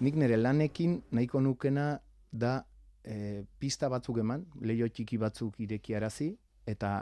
[0.00, 1.98] nik nire lanekin nahiko nukena
[2.32, 2.64] da
[3.04, 6.30] e, pista batzuk eman, leio txiki batzuk irekiarazi,
[6.68, 6.92] eta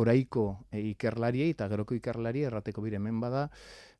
[0.00, 3.48] oraiko e, ikerlariei eta geroko ikerlari errateko bire hemen bada,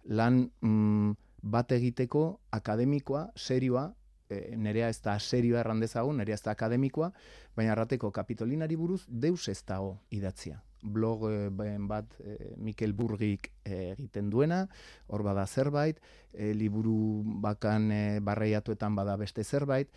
[0.08, 2.24] lan mm, bat egiteko
[2.58, 3.88] akademikoa, serioa,
[4.30, 7.12] e, nerea ez da serioa erran dezagun, nerea ez da akademikoa,
[7.56, 13.92] baina errateko kapitolinari buruz deus ez dago idatzia blog e, bat e, Mikel Burgik e,
[13.92, 14.66] egiten duena,
[15.06, 16.00] hor bada zerbait,
[16.32, 17.90] liburu bakan
[18.24, 19.90] barreiatuetan bada beste zerbait,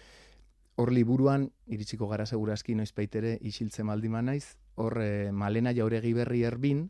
[0.76, 5.00] hor liburuan, iritsiko gara segurazki noiz peitere isiltzen maldiman naiz, hor
[5.32, 6.90] malena jauregi berri erbin,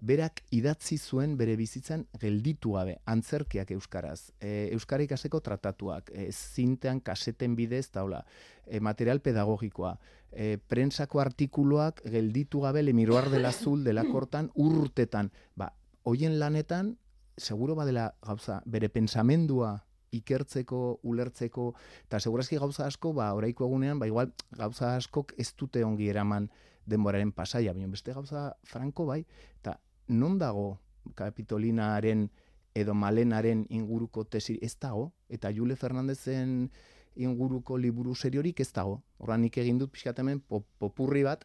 [0.00, 7.00] berak idatzi zuen bere bizitzan gelditu gabe, antzerkiak euskaraz, e, euskara ikaseko tratatuak, e, zintean
[7.00, 8.24] kaseten bidez, taula,
[8.66, 9.94] e, material pedagogikoa,
[10.32, 15.30] e, prensako artikuluak gelditu gabe lemiroar dela azul dela kortan urtetan.
[15.56, 16.96] Ba, hoien lanetan,
[17.36, 19.78] seguro badela gauza, bere pensamendua
[20.14, 21.72] ikertzeko, ulertzeko,
[22.06, 26.50] eta segurazki gauza asko, ba, oraiko egunean, ba, igual, gauza askok ez dute ongi eraman
[26.86, 29.22] denboraren pasaia, baina beste gauza franko bai,
[29.60, 30.78] eta non dago
[31.14, 32.28] kapitolinaren
[32.74, 36.70] edo malenaren inguruko tesi ez dago, eta Jule Fernandezen
[37.14, 38.98] inguruko liburu seriorik ez dago.
[39.18, 41.44] Horra nik egin dut pixkat hemen popurri bat,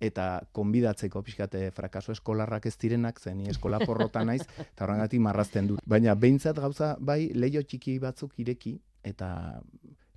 [0.00, 5.84] eta konbidatzeko pixkate frakaso eskolarrak ez direnak, zen eskola porrota naiz, eta horrengatik marrazten dut.
[5.84, 9.60] Baina behintzat gauza, bai, leio txiki batzuk ireki, eta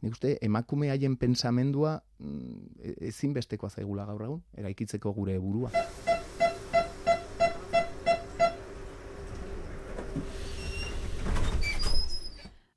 [0.04, 5.72] nik uste, emakume haien pensamendua mm, ezinbestekoa zaigula gaur egun, eraikitzeko gure burua.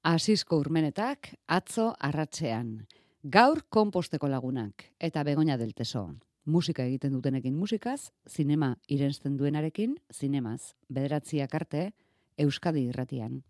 [0.07, 2.69] Asisko urmenetak, atzo arratzean.
[3.37, 6.05] Gaur konposteko lagunak eta begonia del teso.
[6.47, 10.77] Musika egiten dutenekin musikaz, zinema irensten duenarekin, zinemaz.
[10.87, 11.83] Bederatziak arte,
[12.39, 13.41] Euskadi irratian.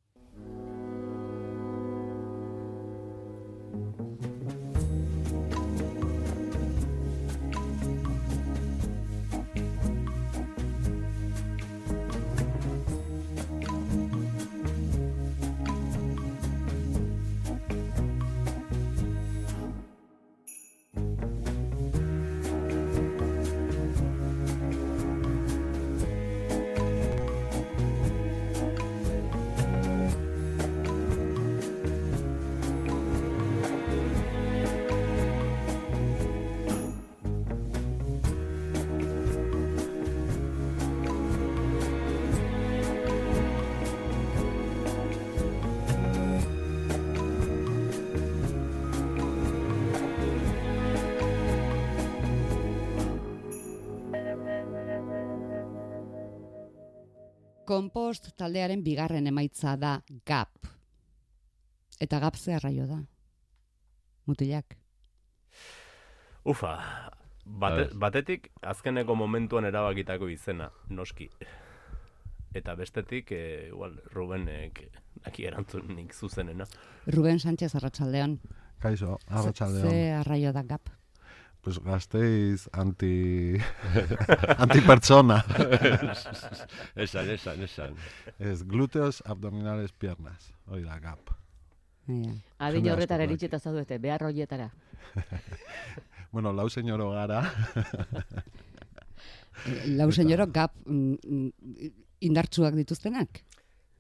[58.07, 59.97] Kompost taldearen bigarren emaitza da
[60.31, 60.69] GAP.
[61.99, 63.01] Eta GAP ze arraio da?
[64.31, 64.77] Mutilak.
[66.45, 66.71] Ufa,
[67.45, 71.27] bate, batetik azkeneko momentuan erabakitako izena, noski.
[72.55, 74.85] Eta bestetik, e, igual, Rubenek
[75.27, 76.69] aki erantzunik zuzenena.
[77.11, 78.39] Ruben Sánchez arratsaldean.
[78.79, 79.91] Kaixo, arratsaldean.
[79.91, 80.95] Ze arraio da GAP?
[81.67, 83.59] Pues gazteiz anti
[84.63, 85.45] anti persona.
[86.95, 87.95] esan, esan, esan.
[88.39, 90.55] Es glúteos abdominales piernas.
[90.71, 91.33] Hoi da, gap.
[92.07, 92.37] Yeah.
[92.63, 94.69] Adin horretara eritxeta zaudete, behar horietara.
[96.31, 97.43] bueno, lau señoro gara.
[99.99, 101.91] lau señoro gap mm, mm,
[102.21, 103.43] indartsuak dituztenak?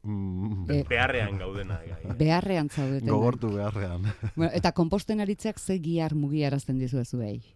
[0.06, 0.71] Mm.
[0.71, 1.83] E, beharrean gaudena.
[2.15, 3.10] Beharrean zaudeten.
[3.10, 4.06] Gogortu beharrean.
[4.37, 7.56] bueno, eta komposten aritzeak ze giar mugiarazten dizu ez zuei?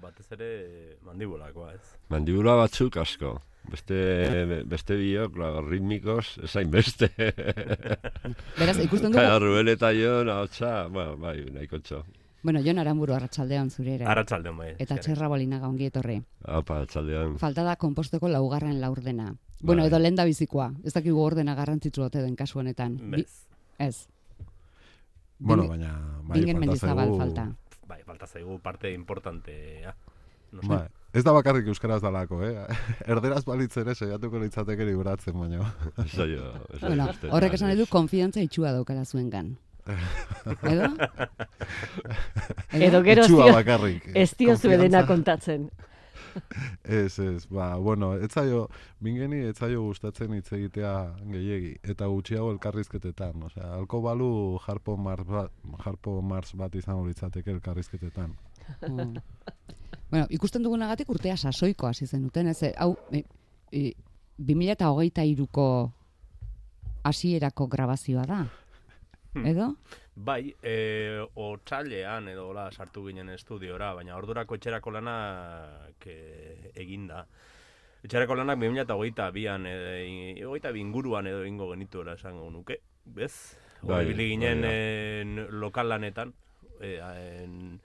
[0.00, 0.50] Batez ere
[1.04, 1.82] mandibulakoa ez.
[2.12, 3.36] Mandibula batzuk asko.
[3.70, 3.96] Beste,
[4.66, 7.12] beste biok, la, ritmikos, esain beste.
[8.58, 9.20] Beraz, ikusten dugu...
[9.20, 12.00] Kaya, Rubel eta jo, nahotza, bueno, bai, nahiko txo.
[12.42, 14.08] Bueno, Jon Aramburu arratsaldean zurera.
[14.10, 14.72] Arratsaldean bai.
[14.82, 16.18] Eta txerra bolinaga ongi etorri.
[16.42, 17.36] Apa, arratsaldean.
[17.38, 19.28] Falta da konposteko laugarren laurdena.
[19.62, 19.92] Bueno, bai.
[19.92, 20.72] edo lenda bizikoa.
[20.82, 22.98] Ez dakigu ordena garrantzitsu ote den kasu honetan.
[23.14, 23.44] Bez.
[23.78, 24.08] Ez.
[25.38, 25.94] Bueno, baina
[26.26, 27.18] bai, falta zaigu.
[27.18, 27.46] falta.
[28.12, 29.94] Falta zaigu parte importantea.
[30.52, 30.84] No bai.
[31.16, 32.66] Ez da bakarrik euskaraz dalako, eh?
[33.14, 35.64] Erderaz balitz ere saiatuko litzateke libratzen baino.
[36.12, 36.50] Zaio,
[36.82, 39.54] bueno, horrek esan edu konfiantza itxua daukara zuen gan.
[40.72, 40.90] Edo?
[42.76, 43.24] Edo gero
[44.12, 45.70] ez dio dena kontatzen.
[46.84, 48.66] Ez, ez, ba, bueno, ez zaio,
[49.00, 50.92] mingeni ez zaio gustatzen hitz egitea
[51.30, 54.30] gehiegi, eta gutxiago elkarrizketetan, osea, alko balu
[54.66, 55.52] jarpo mars bat,
[55.84, 58.34] jarpo mars bat izan horitzateke elkarrizketetan.
[58.88, 59.16] Mm.
[60.10, 63.24] bueno, ikusten dugunagatik urtea sasoiko hasi zen duten, ez, hau, e,
[63.72, 63.92] e,
[64.38, 65.66] 2008 iruko
[67.04, 68.42] hasierako grabazioa da.
[69.32, 69.46] Hmm.
[69.46, 69.68] edo?
[70.14, 77.24] Bai, e, otsailean edo hola sartu ginen estudiora, baina ordurako etxerako lanak e, eginda.
[78.04, 83.32] Etxerako lanak 2022an edo hogeita bi inguruan edo ingo genituela esango nuke, bez?
[83.80, 84.74] Bai, Bai, ibili ginen bai,
[85.22, 86.34] en, lokal lanetan,
[86.80, 87.80] e, en,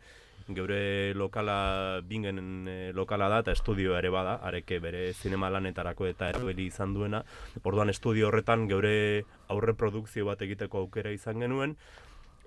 [0.56, 6.30] geure lokala bingen e, lokala da eta estudio ere bada, areke bere zinema lanetarako eta
[6.30, 7.24] erabili izan duena.
[7.64, 11.78] Orduan estudio horretan geure aurre produkzio bat egiteko aukera izan genuen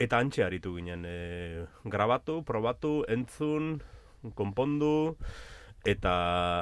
[0.01, 3.75] eta antxe aritu ginen e, grabatu, probatu, entzun,
[4.35, 5.17] konpondu
[5.85, 6.13] eta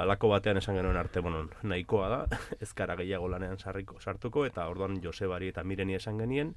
[0.07, 2.19] lako batean esan genuen arte, bueno, nahikoa da,
[2.63, 6.53] ez gara gehiago lanean sarriko, sartuko, eta orduan Josebari eta Mireni esan genien,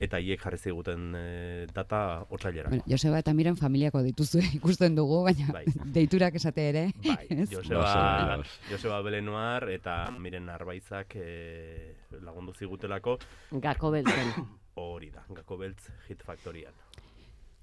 [0.00, 2.70] eta hiek jarri ziguten e, data otsailera.
[2.70, 5.64] Bueno, Joseba eta Miren familiako dituzue ikusten dugu, baina Bai.
[5.96, 6.84] deiturak esate ere.
[7.04, 7.48] Bai, ez?
[7.52, 8.38] Joseba,
[8.70, 13.18] Joseba Belenoar eta Miren Arbaizak e, lagundu zigutelako
[13.50, 14.34] Gako beltzen.
[14.84, 16.74] hori da, Gako Beltz Hit Factorian.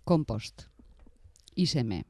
[0.06, 0.68] Kompost.
[1.56, 2.04] Iseme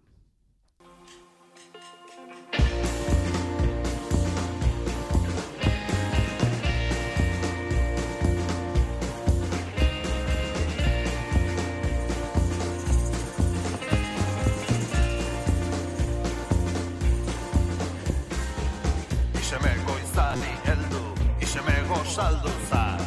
[22.16, 23.02] gozaldu zak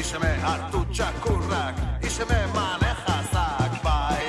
[0.00, 4.26] Iseme hartu txakurrak, iseme manejazak bai.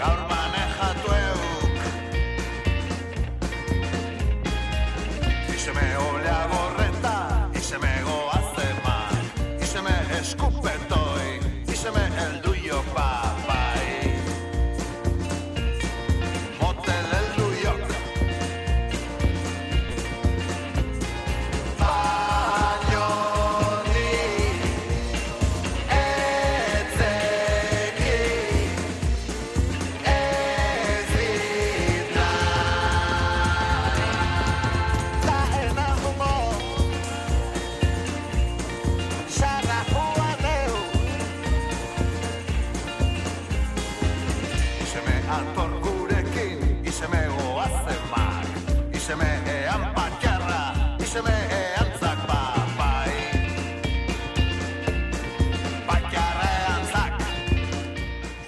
[0.00, 1.78] Gaur manejatu euk.
[5.56, 6.21] Iseme olea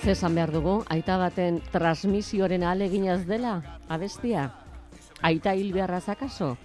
[0.05, 3.55] Ze esan behar dugu, aita baten transmisioaren aleginaz dela,
[3.89, 4.51] abestia?
[5.25, 6.59] Aita hil beharra zakaso?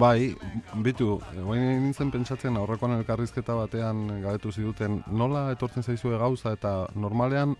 [0.00, 0.34] Bai,
[0.82, 7.54] bitu, guain nintzen pentsatzen aurrekoan elkarrizketa batean gabetu ziduten nola etortzen zaizue gauza eta normalean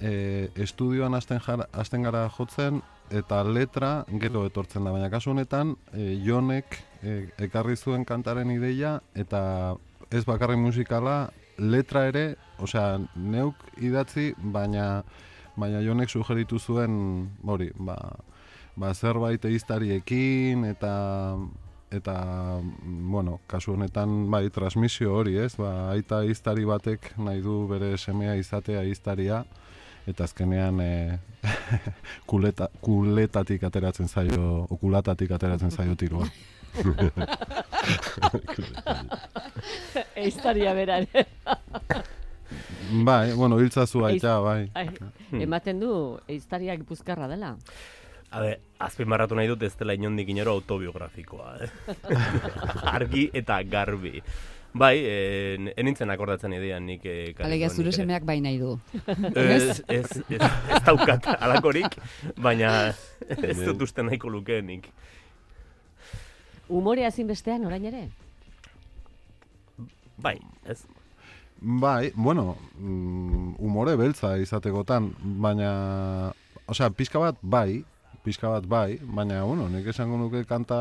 [0.00, 2.80] e, estudioan hasten, jara, hasten gara jotzen
[3.12, 3.90] eta letra
[4.22, 7.18] gero etortzen da, baina kasu honetan e, Jonek e,
[7.50, 9.76] ekarri zuen kantaren ideia eta
[10.08, 11.18] ez bakarrik musikala
[11.58, 12.24] letra ere,
[12.62, 15.02] osea, neuk idatzi, baina
[15.58, 16.92] baina Jonek sugeritu zuen,
[17.42, 17.96] hori, ba,
[18.78, 20.92] ba, zerbait eiztariekin eta
[21.90, 22.14] eta
[22.84, 25.54] bueno, kasu honetan bai transmisio hori, ez?
[25.56, 29.42] Ba, aita eiztari batek nahi du bere semea izatea eiztaria
[30.08, 30.92] eta azkenean e,
[32.30, 36.28] kuleta, kuletatik ateratzen zaio, okulatatik ateratzen zaio tiroa.
[40.16, 41.26] Eiztaria berare.
[43.08, 44.70] bai, bueno, hiltzazu aita, bai.
[44.74, 44.88] Ai,
[45.40, 47.56] ematen du, eiztaria gipuzkarra dela.
[48.28, 51.70] A ber, azpimarratu nahi dut ez dela inondik inero autobiografikoa, eh?
[52.96, 54.20] Argi eta garbi.
[54.78, 57.00] Bai, eh, enintzen akordatzen idean nik...
[57.08, 58.76] Eh, Alegia zure nik semeak bai nahi du.
[59.32, 61.96] Ez, ez, ez, ez daukat alakorik,
[62.36, 62.92] baina
[63.32, 64.92] ez dut uste nahiko lukeenik.
[66.68, 68.08] Umorea ezinbestean orain ere?
[70.18, 70.82] Bai, ez.
[71.60, 75.10] Bai, bueno, mm, umore beltza izatekotan,
[75.42, 76.32] baina,
[76.70, 77.82] osea, pixka bat bai,
[78.22, 80.78] pixka bat bai, baina, bueno, nik esango nuke kanta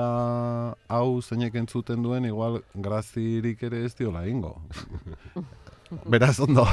[0.88, 4.58] hau zeinek entzuten duen, igual grazirik ere ez diola ingo.
[6.12, 6.66] Beraz, ondo.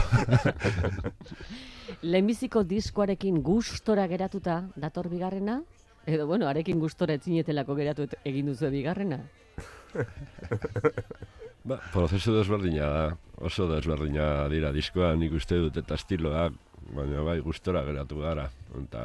[2.02, 5.60] Lehenbiziko diskoarekin gustora geratuta dator bigarrena?
[6.06, 9.20] Edo, bueno, arekin gustora etzinetelako geratu et- egin duzu bigarrena?
[11.64, 13.04] Ba, prozesu desberdina da,
[13.40, 16.52] oso desberdina dira diskoa nik uste dut eta estiloak,
[16.92, 18.50] baina bai gustora geratu gara,
[18.82, 19.04] eta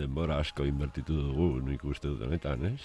[0.00, 2.80] denbora asko inbertitu dugu nik uste dut honetan, ez?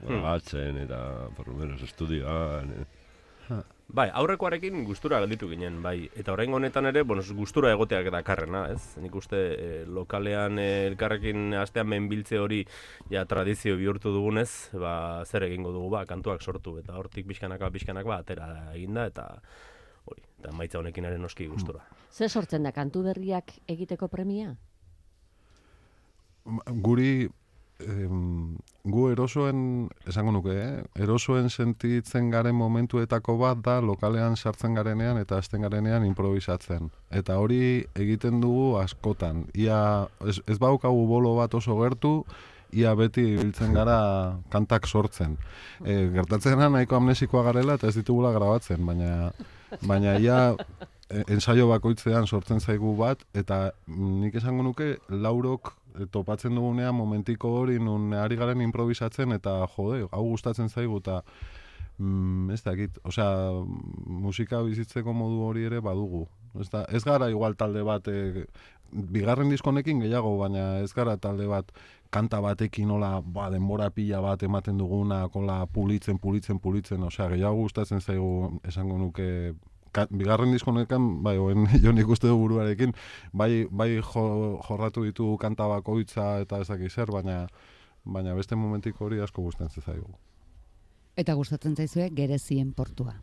[0.00, 3.60] Grabatzen eta, por lo menos, estudioan, eh?
[3.92, 6.06] Bai, aurrekoarekin gustura gelditu ginen, bai.
[6.16, 8.96] Eta orain honetan ere, bueno, gustura egoteak dakarrena, ez?
[9.04, 12.62] Nik uste e, lokalean e, elkarrekin astean menbiltze hori
[13.12, 14.48] ja tradizio bihurtu dugunez,
[14.80, 14.94] ba,
[15.28, 19.26] zer egingo dugu, ba, kantuak sortu, eta hortik pixkanaka, pixkanaka, ba, atera eginda, eta
[20.08, 21.84] hori, eta maitza honekin ere noski gustura.
[22.08, 24.54] Ze sortzen da kantu berriak egiteko premia?
[26.88, 27.28] Guri
[27.88, 30.84] em, gu erosoen, esango nuke, eh?
[31.04, 36.90] erosoen sentitzen garen momentuetako bat da lokalean sartzen garenean eta hasten garenean improvisatzen.
[37.10, 39.46] Eta hori egiten dugu askotan.
[39.54, 42.22] Ia, ez, ez baukagu bolo bat oso gertu,
[42.72, 43.98] ia beti biltzen gara
[44.52, 45.36] kantak sortzen.
[45.84, 49.30] E, gertatzen nahiko amnesikoa garela eta ez ditugula grabatzen, baina,
[49.84, 50.38] baina ia
[51.10, 55.74] e, ensaio bakoitzean sortzen zaigu bat, eta mm, nik esango nuke laurok
[56.10, 61.22] topatzen dugunean momentiko hori nun ari garen improvisatzen eta jode, hau gustatzen zaigu eta
[61.98, 63.32] mm, ez dakit, osea,
[64.06, 66.26] musika bizitzeko modu hori ere badugu.
[66.60, 68.46] Ez, da, ez gara igual talde bat, e,
[68.92, 71.72] bigarren diskonekin gehiago, baina ez gara talde bat
[72.12, 77.64] kanta batekin nola ba, denbora pila bat ematen duguna, kola pulitzen, pulitzen, pulitzen, osea, gehiago
[77.64, 79.54] gustatzen zaigu esango nuke
[79.92, 82.94] ka, bigarren diskonekan, bai, oen jo nik uste du buruarekin,
[83.32, 84.26] bai, bai jo,
[84.68, 87.46] jorratu ditu kanta bakoitza eta ez dakiz zer, baina
[88.04, 90.14] baina beste momentiko hori asko gustatzen zaigu.
[91.16, 93.14] Eta gustatzen zaizue gerezien portua.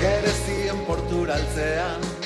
[0.00, 2.25] Gerezien porturaltzean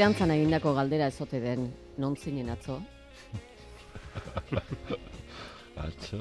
[0.00, 1.66] Konfidantzan egindako galdera ezote den,
[2.00, 2.78] non zinen atzo?
[5.80, 6.20] Atzo,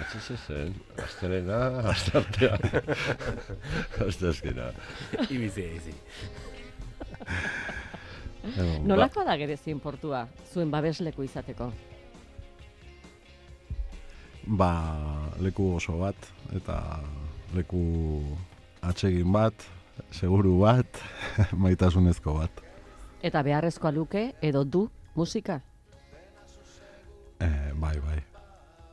[0.00, 0.72] atzo ze zen,
[1.04, 1.58] astelena,
[1.90, 2.56] astartea,
[4.06, 4.70] astazkena.
[5.34, 5.92] Ibizi, ibizi.
[8.88, 11.68] Nolakoa da gerezien portua, zuen babesleku izateko?
[14.46, 14.70] Ba,
[15.44, 16.80] leku oso bat, eta
[17.52, 17.84] leku
[18.80, 19.68] atsegin bat,
[20.16, 21.04] seguru bat,
[21.66, 22.69] maitasunezko bat.
[23.22, 25.60] Eta beharrezkoa luke edo du musika?
[27.40, 28.18] Eh, bai, bai.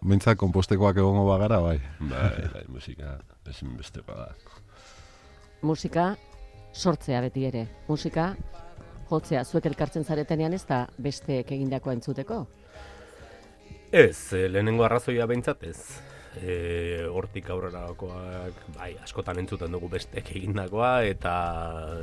[0.07, 1.79] Bintzak kompostekoak egongo bagara, bai.
[1.99, 3.17] Bai, bai, musika
[3.47, 4.27] ezinbestekoa da.
[5.61, 6.15] Musika
[6.73, 7.65] sortzea beti ere.
[7.87, 8.33] Musika
[9.09, 12.45] jotzea zuek elkartzen zaretenean ez da besteek egindakoa entzuteko.
[13.91, 15.79] Ez, eh, lehenengo arrazoia behintzat ez.
[16.41, 21.33] E, hortik aurrerakoak, bai, askotan entzuten dugu bestek egindakoa, eta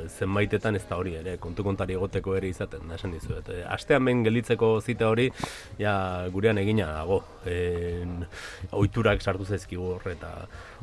[0.07, 3.49] zenbaitetan ez da hori ere, kontu kontari egoteko ere izaten, da esan dizuet.
[3.49, 5.29] E, astean behin gelditzeko zita hori,
[5.81, 5.95] ja,
[6.33, 7.21] gurean egina dago.
[7.45, 7.57] E,
[8.75, 10.33] oiturak sartu zaizkigu hor, eta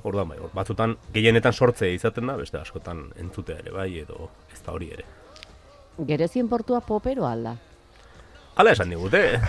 [0.03, 4.63] orduan bai, hor, batzutan gehienetan sortze izaten da, beste askotan entzutea ere bai, edo ez
[4.63, 5.09] da hori ere.
[6.09, 7.59] Gerezien portua popero alda.
[8.55, 9.41] Hala esan digute.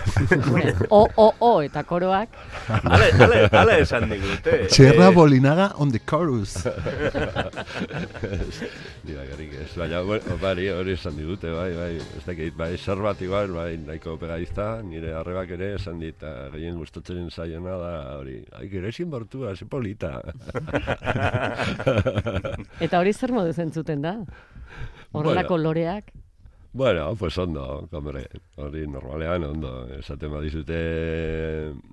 [0.90, 2.30] O, o, o, eta koroak.
[2.72, 4.68] Hala, hala, hala esan digute.
[4.72, 6.54] Txerra Eh, bolinaga on the chorus.
[9.04, 9.68] Dira, garrik ez.
[9.76, 11.92] Baina, bueno, bari, hori esan digute, bai, bai.
[12.00, 16.48] Ez dakit, bai, zer bat igual, bai, nahiko pegadizta, nire arrebak ere esan dit, eta
[16.56, 20.16] gehien gustatzen zaiona da, hori, ai, gero ezin bortua, ze polita.
[22.80, 24.16] Eta hori zer modu zentzuten da?
[25.12, 26.14] Horrelako loreak?
[26.74, 29.74] Bueno, pues ondo, hombre, hori normalean ondo.
[29.94, 30.78] Esaten badizute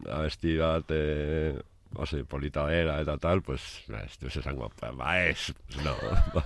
[0.08, 1.52] abesti bat, eh,
[1.96, 5.50] oso polita dela eta tal, pues, ba, ez duz esango, ba, ba ez,
[5.84, 5.94] no,
[6.34, 6.42] ba,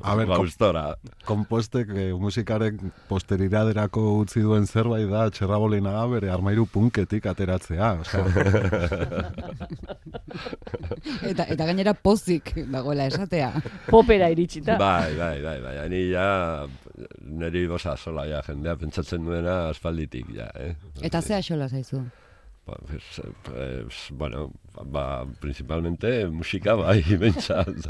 [0.00, 0.84] A ber, ba, kom- gustora.
[1.28, 7.92] Kompostek eh, musikaren posteriraderako utzi duen zerbait da txerra bolinaga bere armairu punketik ateratzea.
[11.26, 13.50] Eta, eta gainera pozik dagoela esatea.
[13.88, 14.76] Popera iritsita.
[14.80, 16.66] Bai, bai, bai, bai, ni ja,
[17.20, 20.74] niri bosa sola, ja, jendea pentsatzen duena aspalditik, ja, eh.
[21.06, 22.02] Eta zea xola zaizu.
[22.66, 24.50] Ba, pues, eh, pues, bueno,
[24.84, 27.88] ba, principalmente musika, bai, bentsat.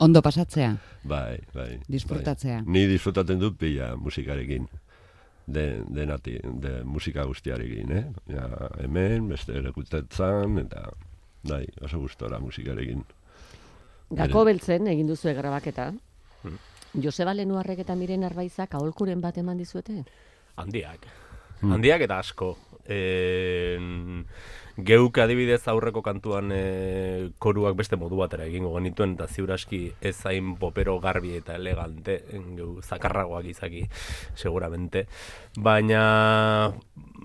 [0.00, 1.78] Ondo pasatzea, bai, bai.
[1.88, 2.62] disfrutatzea.
[2.62, 2.72] Bai.
[2.72, 4.68] Ni disfrutaten dut pila musikarekin.
[5.48, 8.04] De, denati, de musika guztiarekin, eh?
[8.28, 8.48] Ja,
[8.82, 10.90] hemen, beste erekutetzan, eta
[11.48, 13.00] bai, oso gustora musikarekin.
[14.18, 15.90] Gako beltzen egin duzu grabaketa.
[16.42, 16.58] Hmm.
[17.02, 20.02] Joseba Lenuarrek eta Miren Arbaizak aholkuren bat eman dizuete?
[20.56, 21.08] Handiak.
[21.62, 22.54] Handiak eta asko.
[22.88, 23.76] E,
[24.78, 30.54] geuk adibidez aurreko kantuan e, koruak beste modu batera egingo genituen eta ziuraski ez zain
[30.60, 32.20] popero garbi eta elegante
[32.54, 33.88] geu zakarragoak izaki
[34.36, 35.06] seguramente.
[35.58, 36.72] Baina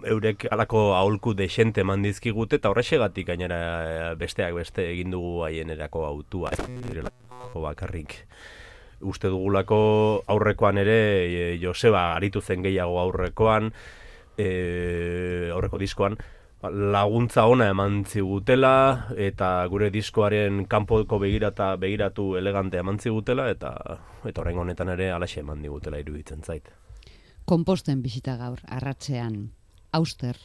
[0.09, 5.69] eurek alako aholku desente eman dizkigute eta horrexegatik gainera e, besteak beste egin dugu haien
[5.69, 6.51] erako autua.
[6.89, 8.23] Direlako bakarrik.
[9.03, 13.75] Uste dugulako aurrekoan ere e, Joseba aritu zen gehiago aurrekoan
[14.37, 16.17] e, aurreko diskoan
[16.71, 23.73] laguntza ona eman zigutela eta gure diskoaren kanpoko begirata begiratu elegante eman zigutela eta
[24.23, 26.69] eta orain honetan ere alaxe eman digutela iruditzen zait.
[27.45, 29.51] Komposten bisita gaur, arratzean.
[29.91, 30.37] Auster.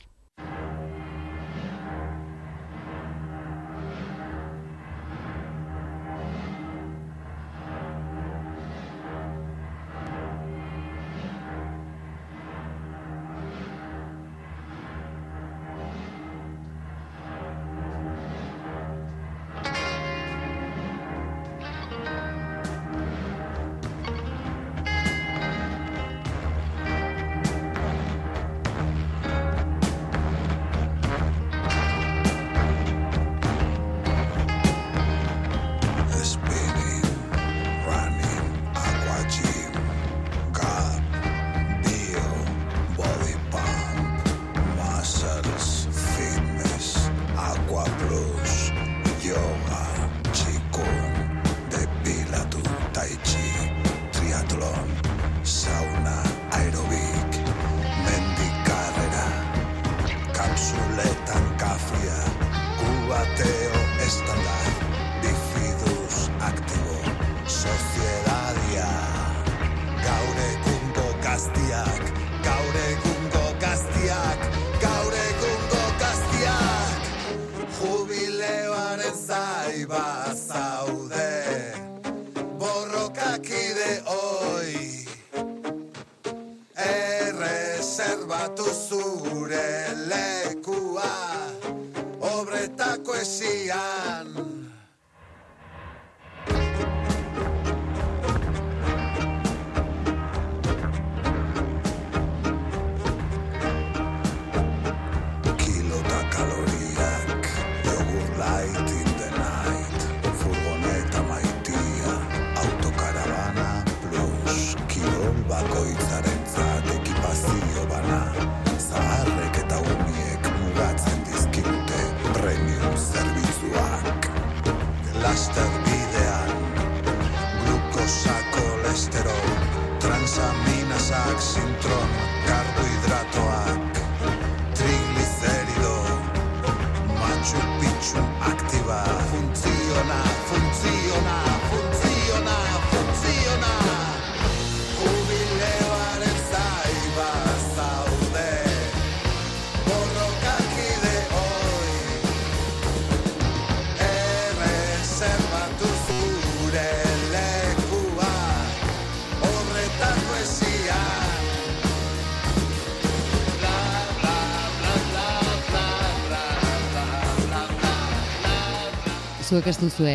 [169.58, 170.12] Zuek ez duzue,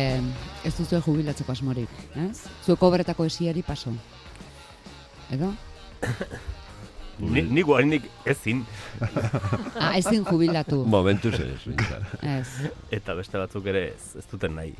[0.64, 2.46] ez duzue jubilatzeko asmorik, ez?
[2.64, 3.90] Zuek obretako esiari paso.
[5.34, 5.50] Edo?
[7.18, 8.64] Ni, ni guarinik ezin,
[9.78, 10.84] Ah, ezin jubilatu.
[10.88, 11.60] Momentuz ez.
[12.22, 12.48] Ez,
[12.90, 14.72] eta beste batzuk ere ez, ez duten nahi.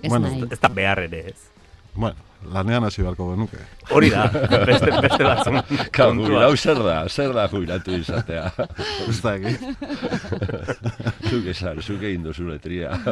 [0.00, 0.46] ez Bueno, nahi.
[0.52, 1.50] Ez da behar ere ez.
[1.94, 2.16] Bueno,
[2.52, 3.58] lanean hasi beharko genuke.
[3.90, 4.28] Hori da,
[4.66, 8.50] beste, beste batzun Ka, jubilau zer da, zer da jubilatu izatea.
[9.34, 9.58] Egin.
[11.34, 12.92] zuk esan, zuk egin duzu letria.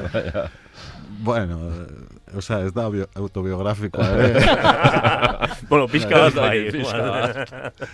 [1.22, 1.56] baina.
[1.56, 4.40] Bueno, eh, osea, ez da bio, autobiografikoa ere.
[5.68, 6.56] bueno, pixka bat bai.
[6.74, 7.84] Pixka bat.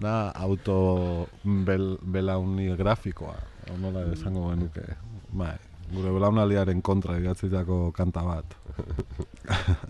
[0.00, 3.36] da auto bel, belauni grafikoa.
[3.68, 4.86] Hau Nola esango genuke.
[5.32, 5.54] Bai,
[5.92, 8.56] gure belaunaldiaren kontra idatzitako kanta bat.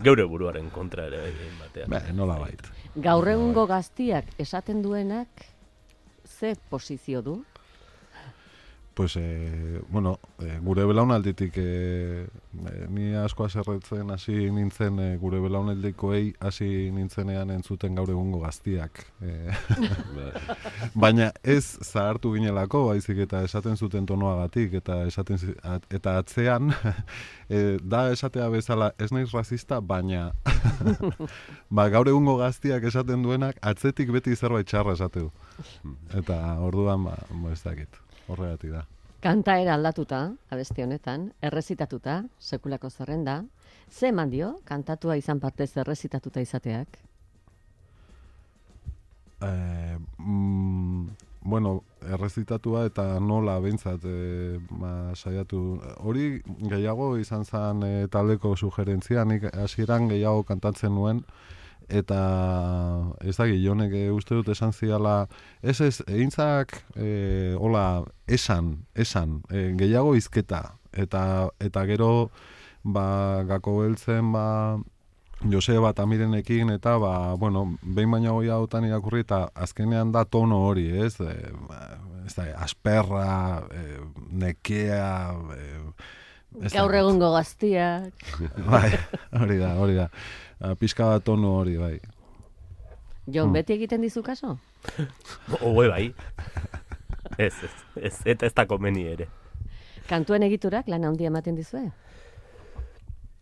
[0.03, 1.89] Geure buruaren kontra ere bai, batean.
[1.93, 2.69] Bai, nola bait.
[3.03, 5.47] Gaur egungo gaztiak esaten duenak
[6.27, 7.41] ze posizio du?
[8.93, 15.39] Pues, eh, bueno, eh, gure belaunalditik eh, eh, ni asko aserretzen hasi nintzen eh, gure
[15.41, 19.01] belaunaldikoei hasi nintzenean entzuten gaur egungo gaztiak.
[19.19, 20.29] Bai.
[21.05, 26.69] baina ez zahartu ginelako, baizik eta esaten zuten tonoagatik, eta esaten at- eta atzean
[27.49, 30.27] eh, da esatea bezala ez naiz rasista, baina
[31.69, 35.31] ba, gaur egungo gaztiak esaten duenak atzetik beti zerbait txarra esate du.
[36.13, 38.83] Eta orduan, ba, ba, ez dakit, horregatik da.
[39.23, 43.43] Kantaera aldatuta, abesti honetan, errezitatuta, sekulako zerrenda,
[43.89, 46.97] ze eman dio, kantatua izan partez errezitatuta izateak?
[49.43, 51.07] Eh, mm,
[51.43, 55.61] bueno, errezitatua eta nola behintzat eh, ba, saiatu.
[55.99, 61.23] Hori gehiago izan zen eh, taldeko sugerentzia, nik hasieran gehiago kantatzen nuen,
[61.89, 62.19] eta
[63.23, 65.27] ez da jonek eh, uste dut esan ziala,
[65.61, 72.29] ez ez, egintzak, eh, hola, esan, esan, eh, gehiago izketa, eta, eta gero,
[72.83, 74.79] ba, gako beltzen, ba,
[75.51, 80.87] Joseba Tamirenekin eta ba, bueno, behin baina hoi hautan irakurri eta azkenean da tono hori,
[81.03, 81.17] ez?
[81.19, 81.35] E,
[81.67, 81.79] ba,
[82.25, 83.99] ez da, asperra, e,
[84.31, 85.15] nekea,
[85.57, 85.71] e,
[86.53, 88.13] Gaur egungo gaztiak,
[88.69, 88.91] Bai,
[89.41, 90.09] hori da, hori da.
[90.63, 91.97] A, pixka bat tono hori, bai.
[93.27, 93.53] Jon, Hmm.
[93.53, 94.57] beti egiten dizu kaso?
[95.61, 96.13] Oe bai.
[97.37, 99.27] Ez, ez, ez, eta ez da komeni ere.
[100.09, 101.83] Kantuen egiturak lan handia ematen dizue?
[101.83, 102.12] Ez, eh,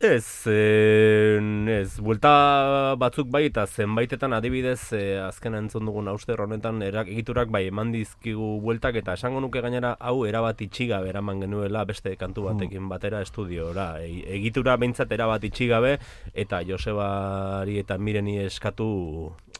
[0.04, 7.52] ez, buelta batzuk bai eta zenbaitetan adibidez eh, azken entzun dugun auster honetan erak egiturak
[7.54, 12.48] bai eman dizkigu bueltak eta esango nuke gainera hau erabat itxigabe eraman genuela beste kantu
[12.50, 14.02] batekin batera estudiora.
[14.02, 16.00] E, egitura behintzat erabat itxigabe
[16.34, 18.90] eta Josebari eta Mireni eskatu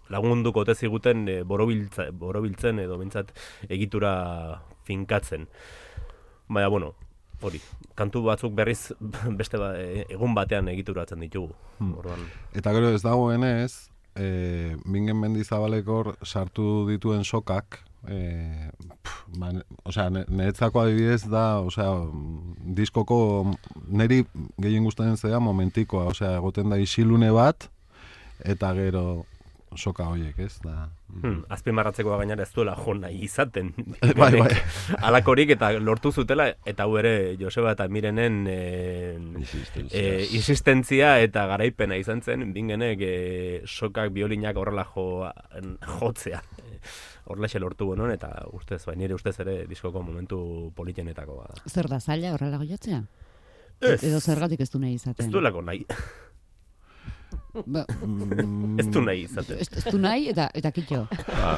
[0.10, 3.32] lagunduko ote ziguten e, borobiltzen edo behintzat
[3.70, 5.48] egitura finkatzen.
[6.50, 6.96] Baina, bueno,
[7.42, 7.62] hori,
[7.96, 8.92] kantu batzuk berriz
[9.40, 11.56] beste ba, e- egun batean egituratzen ditugu.
[11.80, 11.96] Hmm.
[12.02, 12.28] Orduan,
[12.58, 13.72] Eta gero ez dagoenez,
[14.16, 18.72] e, Bingen Mendizabalekor sartu dituen sokak, e,
[19.38, 19.52] ba,
[19.88, 21.92] osea, niretzako adibidez da, osea,
[22.78, 23.20] diskoko
[23.88, 24.24] neri
[24.62, 27.70] gehien gustatzen zea momentikoa, osea, egoten da isilune bat,
[28.42, 29.24] eta gero
[29.78, 30.58] soka horiek, ez?
[30.64, 33.72] Da, hmm, azpimarratzekoa gainera ez duela jo nahi izaten.
[34.20, 34.50] Bai, bai.
[35.08, 38.58] Alakorik eta lortu zutela, eta hau ere Joseba eta Mirenen e,
[39.90, 40.04] e,
[40.36, 43.16] insistentzia eta garaipena izan zen, bingenek e,
[43.66, 45.08] sokak biolinak horrela jo,
[46.00, 46.42] jotzea.
[47.32, 51.62] Horrela lortu genuen, eta ustez, bai, nire ustez ere diskoko momentu politenetako bada.
[51.70, 53.04] Zer da zaila horrela goiatzea?
[53.82, 55.26] Ez, Edo zergatik ez du nahi izaten?
[55.26, 55.86] ez duelako nahi,
[57.54, 59.58] Ba, mm, ez du nahi izaten.
[59.60, 61.02] ez, ez du nahi eta, eta kitxo.
[61.28, 61.52] Ba,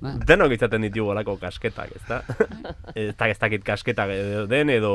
[0.00, 0.12] Ba.
[0.26, 2.22] denok izaten ditugu olako kasketak, ezta?
[2.94, 4.08] ez da ez dakit kasketak
[4.48, 4.94] den, edo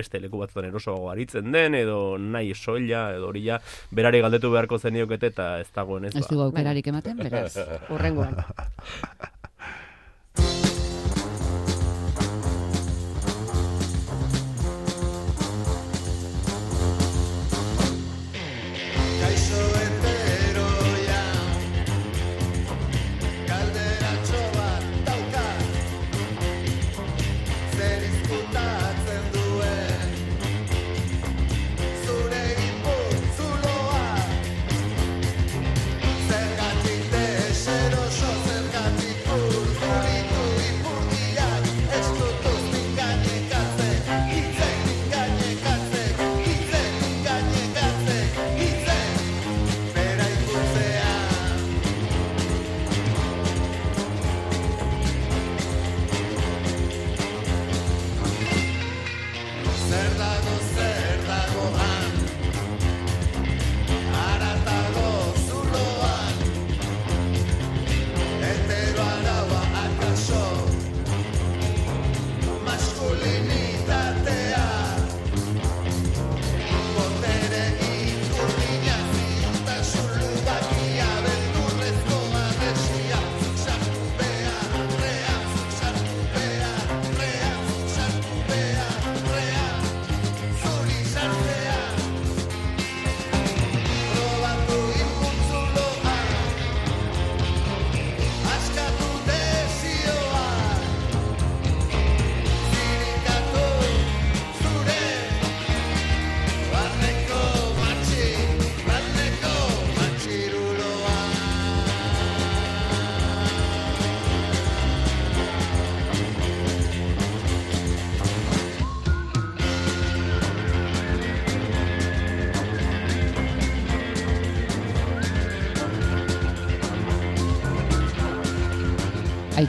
[0.00, 3.58] beste leku batzutan erosoago aritzen den, edo nahi soila, edo hori ja,
[3.92, 6.34] berari galdetu beharko zeniokete eta ez dagoen ez Ez ba.
[6.34, 7.58] du aukerarik ematen, beraz.
[7.90, 8.40] Urrengoan.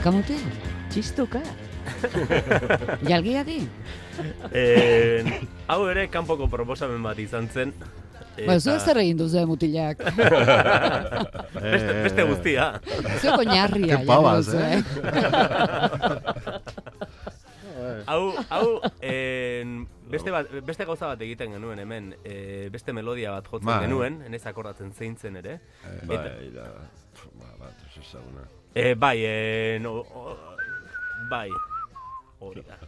[0.02, 0.34] Aikamuti?
[0.90, 1.38] Txistuka.
[3.06, 3.60] Jalgia di?
[4.50, 5.22] Eh,
[5.70, 7.70] hau ere kanpoko proposamen bat izan zen.
[8.42, 10.02] Ba, zu zer egin duzu mutilak.
[11.54, 12.66] beste, beste guztia.
[13.20, 14.00] Zu koñarria.
[14.00, 14.82] Qué pavas, jarri eh?
[18.10, 23.46] hau, hau, en, beste, bat, beste gauza bat egiten genuen hemen, e, beste melodia bat
[23.54, 23.84] jotzen Bai.
[23.86, 25.60] genuen, enez akordatzen zein zen ere.
[26.10, 26.18] Bai,
[26.58, 26.66] da,
[27.38, 28.48] ba, bat, ez ezaguna.
[28.74, 30.36] E, bai, e, no, o,
[31.28, 31.50] bai,
[32.40, 32.78] hori da.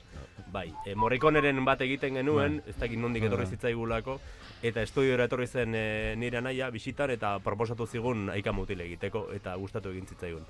[0.48, 4.16] Bai, e, morrikoneren bat egiten genuen, ez dakit nondik etorri zitzaigulako,
[4.64, 5.84] eta estudioera etorri zen e,
[6.16, 10.46] nire anaia bisitan eta proposatu zigun aika mutil egiteko, eta gustatu egin zitzaigun.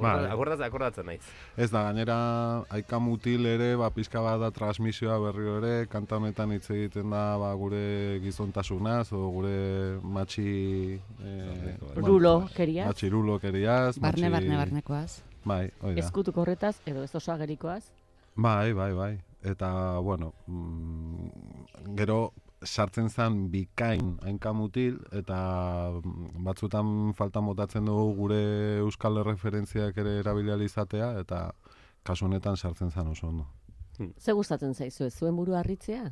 [0.00, 0.26] Bai.
[0.26, 1.20] Akordatzen, akordatzen naiz.
[1.56, 2.16] Ez da, gainera,
[2.74, 7.36] aika mutil ere, ba, pizka bat da transmisioa berriro ere, kanta honetan hitz egiten da,
[7.38, 10.98] ba, gure gizontasunaz, o gure matxi...
[11.22, 12.88] Eh, Rulo, keriaz.
[12.90, 13.98] Matxi rulo keriaz.
[13.98, 15.20] Barne, matxi- barne, barnekoaz.
[15.44, 16.00] Bai, hori da.
[16.06, 17.84] Ezkutuko horretaz, edo ez osagerikoaz.
[18.34, 19.12] Bai, bai, bai.
[19.44, 22.32] Eta, bueno, mm, gero
[22.64, 25.38] sartzen zen bikain hainka mutil, eta
[26.00, 28.42] mm, batzutan falta motatzen dugu gure
[28.82, 31.52] euskal referentziak ere erabiliali izatea, eta
[32.04, 33.46] kasu honetan sartzen zen oso ondo.
[34.18, 36.10] Ze gustatzen zaizu, ez zuen buru harritzea?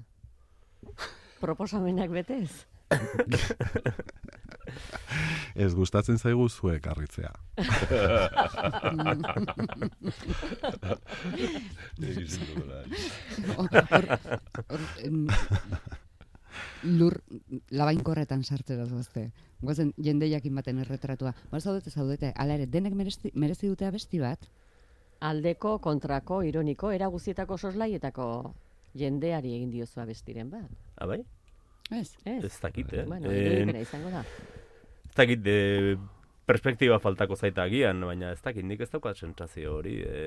[1.40, 2.66] Proposamenak betez?
[5.54, 7.32] Ez gustatzen zaigu zuek harritzea.
[16.82, 17.20] lur
[17.70, 19.30] labainkorretan sartzera zoazte.
[19.62, 21.34] Goazen jende jakin baten erretratua.
[21.50, 24.48] Ba, zaudete, zaudete, ala ere, denek merezi, merezi dute abesti bat?
[25.22, 28.54] Aldeko, kontrako, ironiko, era guztietako soslaietako
[28.98, 30.70] jendeari egin diozu abestiren bat.
[31.00, 31.20] Abai?
[31.90, 32.16] Ez?
[32.24, 32.40] Ez?
[32.44, 33.04] Ez dakit, eh?
[33.06, 34.24] Bueno, En- irudipena izango da.
[35.06, 35.96] ez dakit, e,
[36.46, 40.26] perspektiba faltako zaita agian, baina ez dakit, nik ez daukat sentsazio hori, e,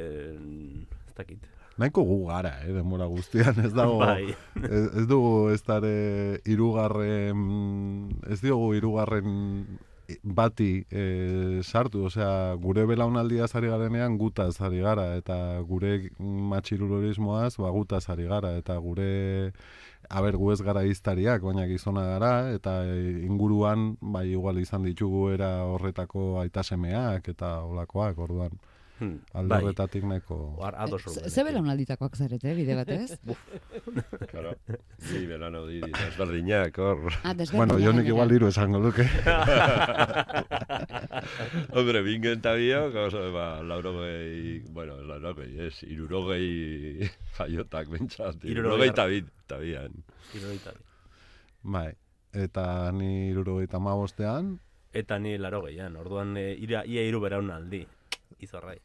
[1.07, 1.43] ez dakit.
[1.77, 3.97] Nahiko gu gara, eh, denbora guztian, ez dago...
[4.05, 4.35] Bai.
[4.63, 5.95] ez, ez dugu ez dare
[6.45, 7.41] irugarren,
[8.31, 9.67] ez diogu irugarren
[10.23, 17.71] bati e, sartu, osea, gure belaunaldia ari garenean gutaz ari gara, eta gure matxirulorismoaz ba,
[17.71, 19.53] gutaz ari gara, eta gure
[20.09, 22.83] Aber, gu ez gara iztariak, baina gizona gara, eta
[23.25, 28.53] inguruan, bai, igual izan ditugu era horretako aitasemeak eta olakoak, orduan.
[28.99, 30.01] Hmm, Alde bai.
[30.07, 30.57] nahiko...
[30.63, 33.17] Ar, ados Ze- belaunalditakoak zarete, bide batez?
[34.31, 34.55] Claro.
[35.11, 37.11] Ni belano di, desberdinak, hor.
[37.23, 37.33] Ah.
[37.51, 38.07] Bueno, jonik gainera.
[38.07, 39.03] igual hiru esango luke.
[41.75, 49.05] Hombre, bingen eta biok, oso, ba, laurogei, bueno, laurogei, ez, irurogei jaiotak bentsat, irurogei eta
[49.11, 49.91] bi, eta bian.
[50.33, 50.83] Hirurogeita bi.
[51.75, 51.89] Bai,
[52.33, 54.55] eta ni irurogeita mabostean,
[54.95, 57.81] Eta ni laro gehian, orduan e, ira, ia iru beraun aldi.
[58.39, 58.77] Izorrai.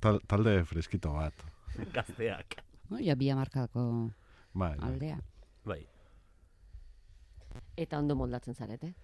[0.00, 1.34] tal, talde freskito bat.
[1.94, 2.58] Gazteak.
[2.90, 3.82] No, ja, bi amarkadako
[4.54, 4.88] Bai, bai.
[4.88, 5.18] aldea.
[5.64, 5.82] Bai.
[7.76, 8.94] Eta ondo moldatzen zarete.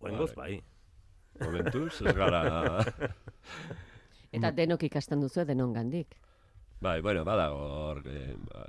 [0.00, 0.60] Oengoz bai.
[1.40, 2.42] Momentuz, ez gara...
[4.32, 6.14] Eta denok ikasten duzu denon gandik.
[6.80, 8.64] Bai, bueno, badago hor, eh, ba,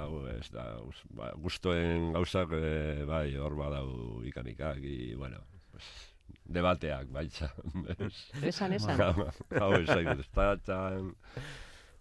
[0.00, 5.84] hau ez da, us- ba, gustoen gauzak, eh, bai, hor badau ikanikak, i, bueno, pues,
[6.44, 7.50] debateak, baitza.
[8.42, 9.00] Esan, esan.
[9.00, 11.14] hau ez zait, ez da, txan,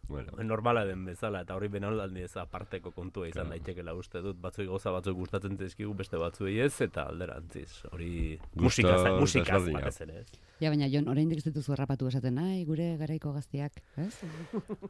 [0.04, 3.54] bueno, Normala den bezala, eta hori benaldi ez aparteko kontua izan Claro.
[3.56, 4.36] daitekela uste dut.
[4.44, 7.86] Batzuei gauza batzuk gustatzen zaizkigu beste batzuei ez, eta alderantziz.
[7.92, 9.86] Hori musikaz, musikaz desberdinak.
[9.88, 10.28] batez ere ez.
[10.60, 14.12] Ja, baina Jon, oraindik ez dituzu harrapatu esaten, nahi, gure garaiko gaztiak, ez?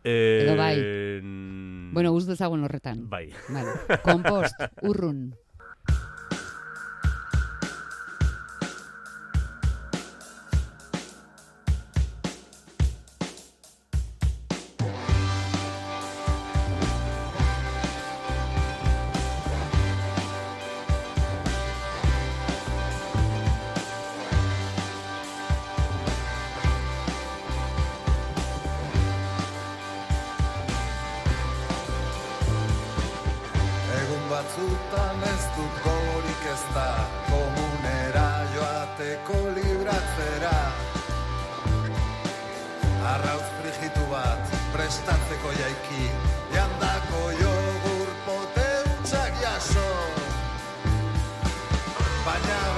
[0.04, 0.76] Eh, Edo bai.
[1.22, 3.06] mm, Bueno, uz dezagun horretan.
[3.08, 3.28] Bai.
[3.54, 3.78] Vale.
[4.02, 5.28] Kompost, urrun.
[45.04, 46.10] Prestatzeko jaiki.
[46.56, 49.90] Jandako jogur pote hutsak jaso.
[52.26, 52.73] Baina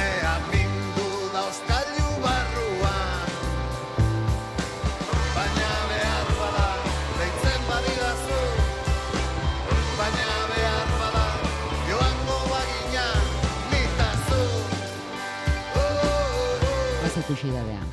[0.00, 3.32] Jendea mindu dauzkailu barruan
[5.34, 6.68] Baina behar bada
[7.18, 8.38] deitzen badidazu
[9.98, 11.24] Baina behar bada
[11.90, 13.04] joango bagina
[13.74, 16.56] nitazu oh, oh, oh.
[17.04, 17.84] Bazekusi da bea.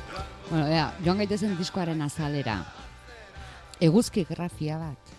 [0.48, 2.56] Bueno, ea, joan gaitezen diskoaren azalera.
[3.84, 5.16] Eguzki grafia bat.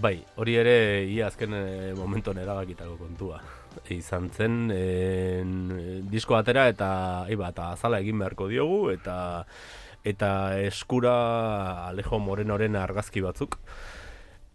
[0.00, 3.42] Bai, hori ere ia azken eh, e, momenton erabakitako kontua.
[3.96, 5.52] Izan zen, en,
[6.10, 6.90] disko atera eta,
[7.32, 9.44] iba, eta azala egin beharko diogu, eta
[10.08, 13.58] eta eskura Alejo Morenoren argazki batzuk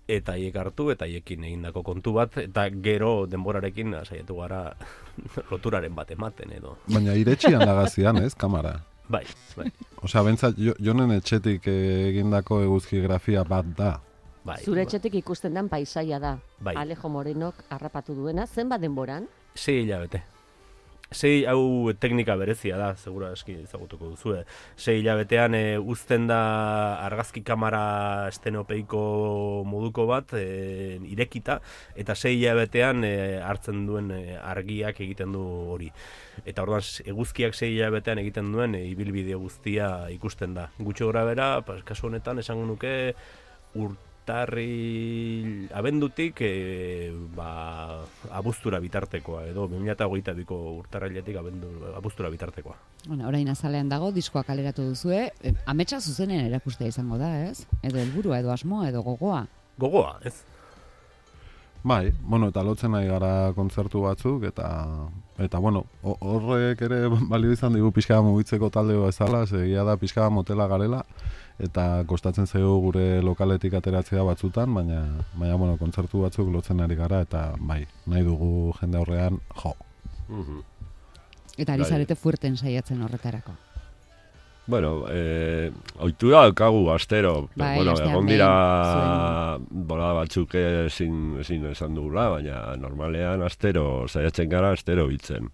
[0.08, 4.64] eta hiek hartu eta hiekin egindako kontu bat eta gero denborarekin saiatu gara
[5.52, 6.78] loturaren bat ematen edo.
[6.92, 8.80] Baina iretxian lagazian, ez, kamara?
[9.08, 9.24] Bai,
[9.58, 9.70] bai.
[10.04, 13.94] Osea, bentsat, jo, jonen etxetik egindako eguzki grafia bat da.
[14.44, 16.38] Bai Zure etxetik ikusten den paisaia da.
[16.60, 16.76] Bai.
[16.80, 19.28] Alejo Morenok harrapatu duena, zenbat denboran?
[19.56, 20.24] Sei hilabete.
[21.14, 24.40] Sei hau teknika berezia da, segura eski ezagutuko duzue.
[24.76, 26.40] Sei hilabetean e, uzten da
[27.06, 29.02] argazki kamera estenopeiko
[29.70, 31.60] moduko bat e, irekita,
[31.96, 33.14] eta sei hilabetean e,
[33.46, 34.10] hartzen duen
[34.42, 35.44] argiak egiten du
[35.76, 35.92] hori.
[36.50, 36.82] Eta orduan
[37.14, 40.72] eguzkiak sei hilabetean egiten duen e, ibilbide guztia ikusten da.
[40.80, 43.14] Gutxo gora bera, pas, kasu honetan esango nuke
[44.24, 48.00] urtarri abendutik e, ba,
[48.32, 52.76] abuztura bitartekoa edo 2022ko urtarrailetik abendu abuztura bitartekoa.
[53.08, 57.66] Bueno, orain azalean dago, diskoa kaleratu duzue, e, ametsa zuzenen erakustea izango da, ez?
[57.84, 59.44] Edo helburua, edo asmoa, edo gogoa.
[59.78, 60.38] Gogoa, ez?
[61.84, 64.70] Bai, bueno, eta lotzen nahi gara kontzertu batzuk, eta,
[65.44, 70.30] eta bueno, ho- horrek ere balio izan digu pixka mugitzeko talde bezala, segia da pixka
[70.32, 71.04] motela garela,
[71.60, 75.02] eta kostatzen zaigu gure lokaletik ateratzea batzutan, baina,
[75.36, 79.76] baina bueno, kontzertu batzuk lotzen ari gara, eta bai, nahi dugu jende aurrean, jo.
[80.30, 80.64] Mhm.
[81.58, 81.90] Eta ari Bai.
[81.90, 83.54] zarete fuerten saiatzen horretarako.
[84.66, 87.50] Bueno, eh, oitura daukagu astero.
[87.56, 94.72] Bai, bueno, egon dira bola batzuk ezin, ezin esan dugula, baina normalean astero, saiatzen gara
[94.72, 95.52] astero biltzen.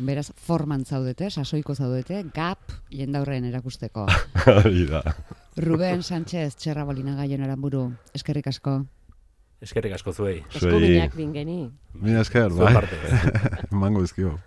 [0.00, 4.06] Beraz, forman zaudete, sasoiko zaudete, gap jendaurren erakusteko.
[4.62, 5.02] Hori da.
[5.60, 8.80] Ruben Sánchez, txerra bolina gaien aramburu, eskerrik asko.
[9.62, 10.40] Eskerrik asko zuei.
[10.54, 11.60] Eskubinak bingeni.
[11.94, 12.98] Mila esker, bai, parte.
[13.72, 14.38] emango izkio.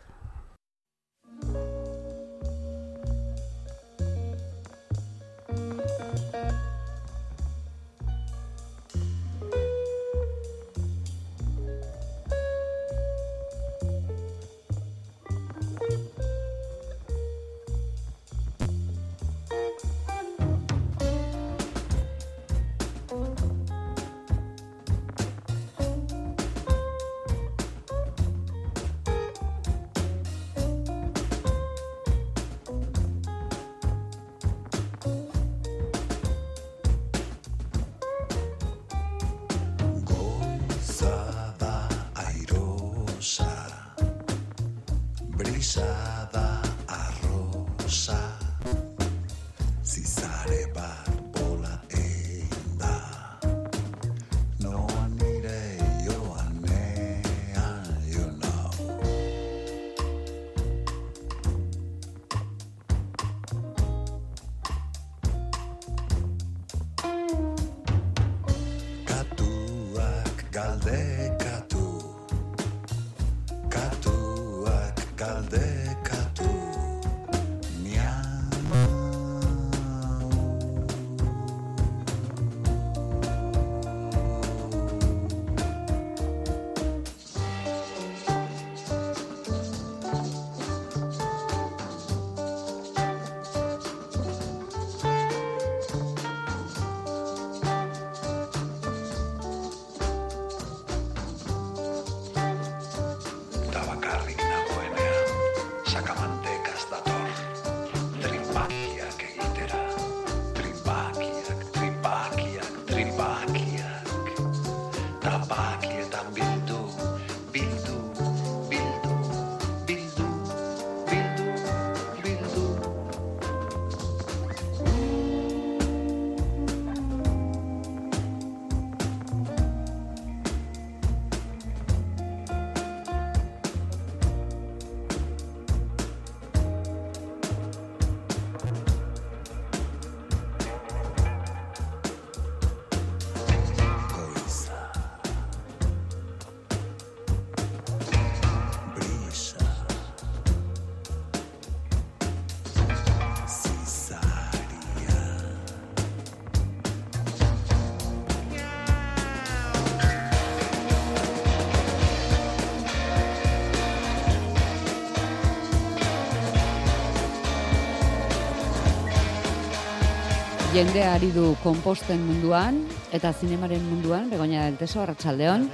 [170.76, 172.82] Jendea ari du komposten munduan
[173.16, 175.70] eta zinemaren munduan, Begoña del Teso, Arratsaldeon.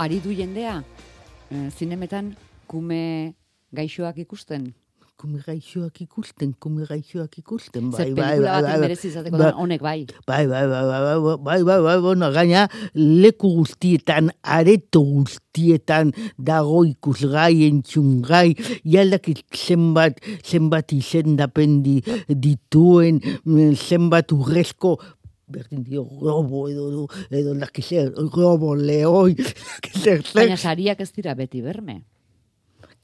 [0.00, 0.78] Ari du jendea
[1.50, 2.30] eh, zinemetan
[2.66, 3.34] kume
[3.76, 4.70] gaixoak ikusten
[5.24, 7.88] kumeraixoak ikusten, kumeraixoak ikusten.
[7.94, 10.04] Bai, bai, bai, bai, bai, honek bai.
[10.28, 11.00] Bai, bai, bai, bai,
[11.46, 18.52] bai, bai, bai, bai, gaina leku guztietan, areto guztietan dago ikusgai, entzungai,
[18.84, 21.98] jaldak zenbat, zenbat izendapen di,
[22.28, 23.22] dituen,
[23.80, 24.98] zenbat urrezko
[25.54, 29.36] berdin dio, robo edo edo, edo lakizea, robo lehoi.
[30.34, 32.02] Baina sariak ez dira beti berme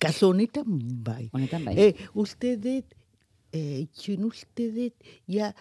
[0.00, 1.28] kaso honetan bai.
[1.36, 1.76] Honetan bai.
[1.76, 2.96] E, uste dut,
[3.52, 5.52] e, itxun uste dut, ja,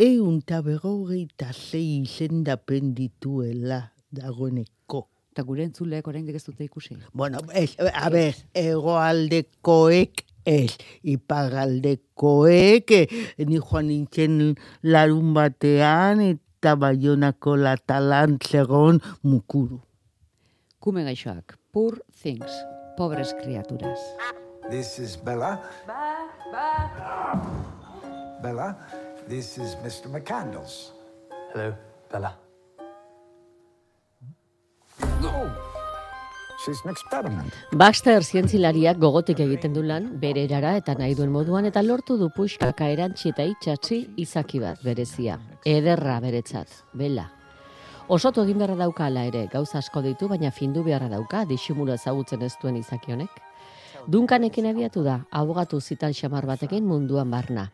[0.00, 3.82] eun eta berrogeita zei izendapen dituela
[4.14, 5.04] dagoeneko.
[5.30, 6.96] Eta gure entzuleek oraindik ez dute ikusi.
[7.14, 13.06] Bueno, ez, a ber, egoaldekoek ez, ipagaldekoek, eh,
[13.46, 19.80] ni joan nintzen larun batean, eta baionako latalan zegoen mukuru.
[20.80, 21.58] Kume gaixoak.
[21.72, 22.79] Poor things.
[23.00, 23.98] Pobres criaturas.
[24.68, 25.58] This is Bella.
[28.42, 28.76] Bella,
[29.26, 30.12] this is Mr.
[30.12, 30.90] McCandles.
[31.54, 31.72] Hello,
[32.12, 32.36] Bella.
[35.22, 35.32] No,
[36.62, 37.50] she's an experiment.
[37.72, 42.28] Baxter zientzilariak gogotik egiten du lan, bere erara eta nahi duen moduan, eta lortu du
[42.36, 45.40] puxkaka erantzi eta itxatzi izaki bat berezia.
[45.64, 47.30] Ederra beretzat, bela.
[48.10, 52.40] Osotu egin beharra dauka ala ere, gauza asko ditu, baina findu beharra dauka, disimula ezagutzen
[52.42, 53.36] ez duen izaki honek.
[54.10, 57.68] Dunkanekin abiatu da, abogatu zital xamar batekin munduan barna.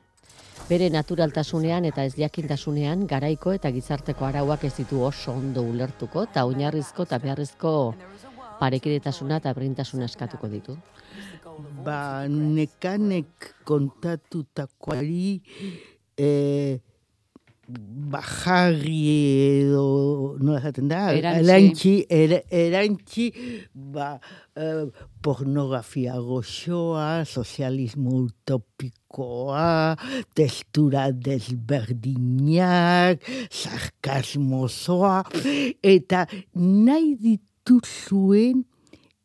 [0.69, 6.45] Bere naturaltasunean eta ez jakintasunean garaiko eta gizarteko arauak ez ditu oso ondo ulertuko eta
[6.51, 7.73] oinarrizko eta beharrizko
[8.61, 10.77] parekidetasuna eta brintasuna eskatuko ditu.
[11.85, 15.41] ba, nekanek kontatutakoari
[16.19, 16.29] e,
[17.67, 21.11] bajarri edo, nola esaten da?
[21.15, 21.43] Erantzi.
[21.43, 23.27] Erantzi, er, erantzi,
[23.75, 24.21] ba,
[24.55, 24.87] e,
[25.23, 29.97] pornografia goxoa, sozialismo utopikoa,
[30.39, 35.25] testura desberdinak, sarkasmozoa,
[35.83, 38.63] eta nahi dituzuen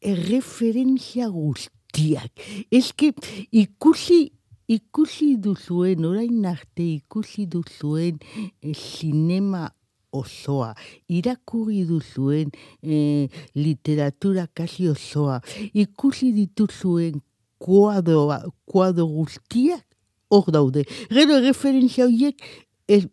[0.01, 2.33] erreferentzia guztiak.
[2.73, 3.13] Eske
[3.53, 4.31] ikusi
[4.71, 8.19] ikusi duzuen, orain arte ikusi duzuen
[8.61, 9.67] eh, sinema
[10.11, 10.73] osoa,
[11.11, 12.51] irakurri duzuen
[12.83, 15.39] eh, literatura kasi osoa,
[15.73, 17.21] ikusi dituzuen
[17.61, 19.85] kuadroa, kuadro guztiak
[20.31, 20.85] hor daude.
[21.11, 22.41] Gero referentzia horiek
[22.87, 23.05] ez,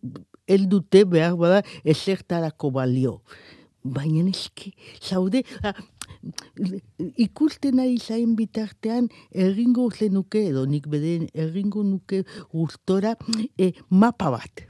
[0.70, 3.18] dute behar bada ezertarako balio.
[3.84, 5.74] Baina eski, zaude, ah,
[7.16, 13.16] ikusten ari zain bitartean erringo zenuke, edo nik beden erringo nuke gustora
[13.58, 14.64] e, mapa bat.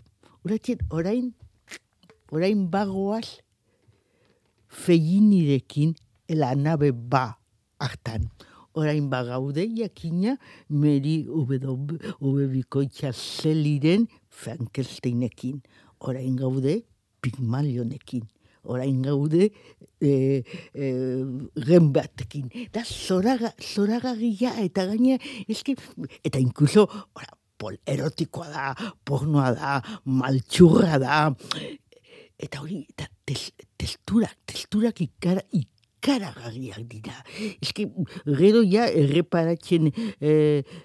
[0.44, 1.32] Horatzen, orain,
[2.32, 3.40] orain bagoaz
[4.68, 5.94] feiinirekin
[6.28, 7.38] la nabe ba
[7.80, 8.28] hartan.
[8.78, 10.36] Orain bagaude jakina
[10.68, 15.62] Meri ubebikoitza zeliren Frankensteinekin.
[16.00, 16.84] Orain gaude
[17.20, 18.28] Pigmalionekin.
[18.64, 19.50] Orain gaude
[20.00, 20.42] e,
[20.74, 20.92] e,
[21.56, 22.48] Rembrandtekin.
[22.72, 25.76] Da zoraga, zoragarria eta gaina, eski,
[26.24, 28.68] eta inkluso, ora, pol erotikoa da,
[29.04, 31.24] pornoa da, maltxurra da,
[32.38, 33.50] eta hori, eta tes,
[33.80, 37.16] testurak, testurak ikara, ikaragarriak dira.
[37.58, 37.88] Eski,
[38.38, 40.32] gero ja erreparatzen e,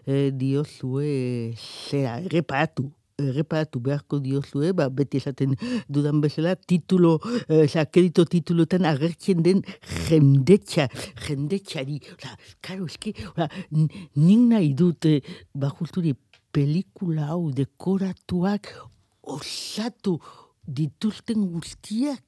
[0.08, 2.90] e, diozue zera, erreparatu,
[3.30, 5.56] erreparatu beharko diozue, ba, beti esaten
[5.90, 9.64] dudan bezala, titulo, eh, kredito titulotan agertzen den
[10.10, 10.88] jendetxa,
[11.28, 12.00] jendetxari.
[12.16, 15.22] Oza, karo, eski, oza, n- nik nahi dut, eh,
[15.54, 16.16] bajulturi,
[16.54, 18.70] pelikula hau dekoratuak
[19.24, 20.20] osatu
[20.68, 22.22] dituzten guztiak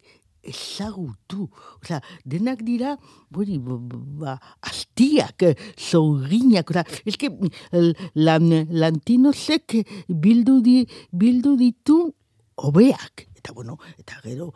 [0.46, 1.50] ezagutu.
[1.82, 2.96] Osa, denak dira,
[3.30, 7.30] bori, ba, astiak, eh, zorginak, osa, eske,
[7.72, 12.14] el- lan, lantinosek bildu, di, bildu ditu
[12.62, 13.28] hobeak.
[13.36, 14.54] Eta, bueno, eta gero,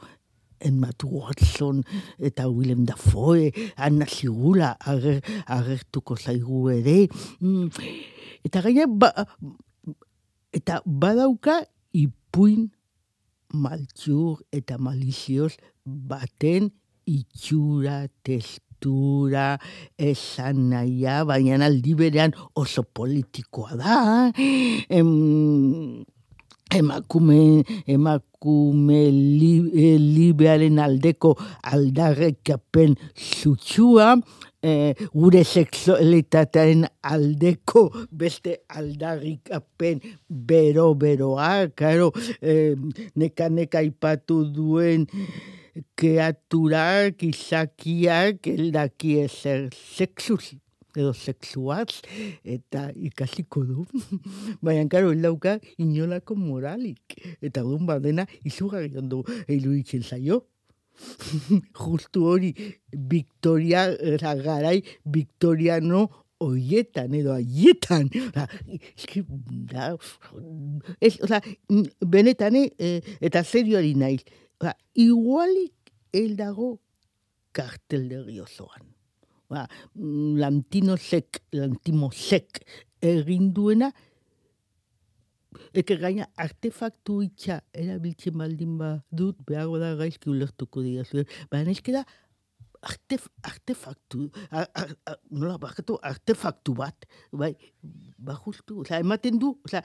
[0.59, 1.83] Emma Watson
[2.19, 7.07] eta Willem Dafoe, Anna Sigula ager, agertuko zaigu ere.
[7.39, 7.69] Mm,
[8.43, 9.11] Eta gaina, ba,
[10.55, 11.59] eta badauka
[11.91, 12.69] ipuin
[13.53, 15.57] maltxur eta malizioz
[16.09, 16.69] baten
[17.09, 19.57] itxura, testura,
[19.97, 23.97] esan nahia, baina aldi berean oso politikoa da.
[24.37, 26.05] Em,
[26.69, 31.33] emakume, emakume li, eh, libearen aldeko
[31.73, 34.15] aldarrekapen zutxua,
[34.61, 42.11] e, gure sexualitatearen aldeko beste aldarrikapen bero-beroa, karo,
[42.41, 42.75] e,
[43.15, 45.07] neka-neka ipatu duen
[45.99, 50.55] kreaturak, izakiak, eldaki ezer sexuz
[50.97, 52.01] edo sexuaz,
[52.43, 53.85] eta ikasiko du.
[54.65, 57.17] Baina, karo, el dauka inolako moralik.
[57.41, 60.43] Eta duen badena, izugarri ondo iruditzen zaio.
[61.79, 62.53] Justu hori,
[62.91, 63.87] Victoria,
[64.43, 66.07] garai, Victoriano
[66.43, 68.09] oietan edo aietan.
[68.31, 68.47] Oza,
[68.95, 69.23] eski,
[69.71, 69.93] da,
[70.99, 71.41] ez, oza,
[72.01, 74.23] benetan, eh, eta serioari naiz.
[74.59, 76.73] Oza, igualik el dago
[77.55, 78.85] kartelderri osoan.
[79.49, 82.63] Ba, lantinosek, lantimosek
[83.01, 83.91] egin duena,
[85.73, 91.25] Eke gaina artefaktu itxa erabiltzen baldin badut, behago da gaizki ulertuko dira zuen.
[91.49, 92.03] Baina eske da,
[92.85, 97.51] artef, artefaktu, ar, ar, ar, nola bakatu, artefaktu bat, bai,
[98.17, 99.83] ba justu, oza, ematen du, oza,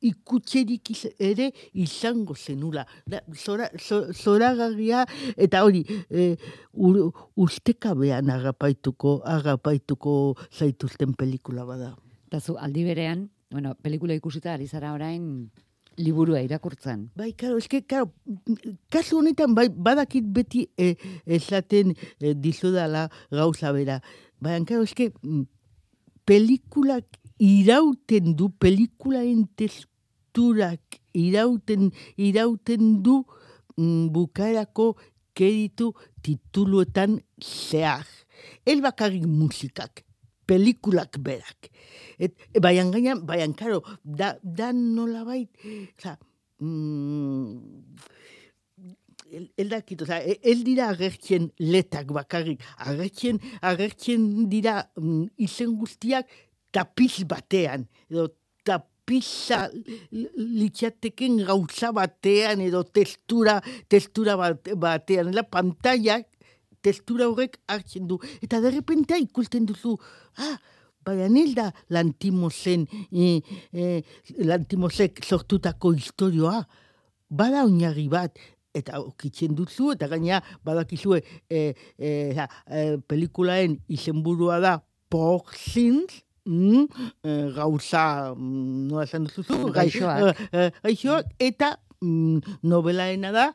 [0.00, 2.86] ikutxerik ere izango zenula.
[3.06, 5.04] Da, zora, zo- zoragarria,
[5.36, 6.36] eta hori, e,
[6.72, 11.94] ur, ustekabean agapaituko, agapaituko zaituzten pelikula bada.
[12.30, 15.50] Eta zu, aldi berean, bueno, pelikula ikusita ari zara orain
[16.00, 17.08] liburua irakurtzen.
[17.18, 18.12] Bai, karo, eske, karo,
[18.94, 20.94] kasu honetan, bai, badakit beti e,
[21.26, 23.98] esaten e, dizudala gauza bera.
[24.40, 25.42] Baina, karo, eske, mm,
[26.24, 29.46] pelikulak irauten du, pelikularen
[30.30, 33.24] testurak irauten, irauten du
[33.76, 34.96] mm, bukaerako
[35.34, 38.06] keditu tituluetan zehar.
[38.66, 40.04] Ez bakarrik musikak,
[40.46, 41.70] pelikulak berak.
[42.18, 45.50] Et, e, baian gainan, baian, karo, da, da nola bait,
[45.98, 46.16] oza,
[46.60, 47.58] mm,
[49.32, 55.76] el, el dakit, oza, e- ez dira agertzen letak bakarrik, agertzen, agertzen dira mm, izen
[55.78, 56.28] guztiak
[56.72, 58.28] tapiz batean, edo
[59.10, 59.68] tapiza
[60.38, 66.20] litxateken gauza batean, edo testura, testura bat, batean, la pantalla
[66.80, 68.20] testura horrek hartzen du.
[68.40, 69.96] Eta derrepentea ikusten duzu,
[70.38, 70.56] ah,
[71.04, 73.42] baina ez da lantimozen, e,
[73.74, 74.02] e,
[74.46, 76.62] lantimozek sortutako historioa,
[77.28, 78.38] bada oinarri bat,
[78.72, 84.78] eta okitzen duzu, eta gaina badakizue e, e, e, pelikulaen izenburua da
[85.10, 86.29] Porcins, e,
[87.56, 90.44] gauza, mm, nola esan duzu, Gaixoak.
[90.82, 93.48] gaixoak, eta mm, novelaena da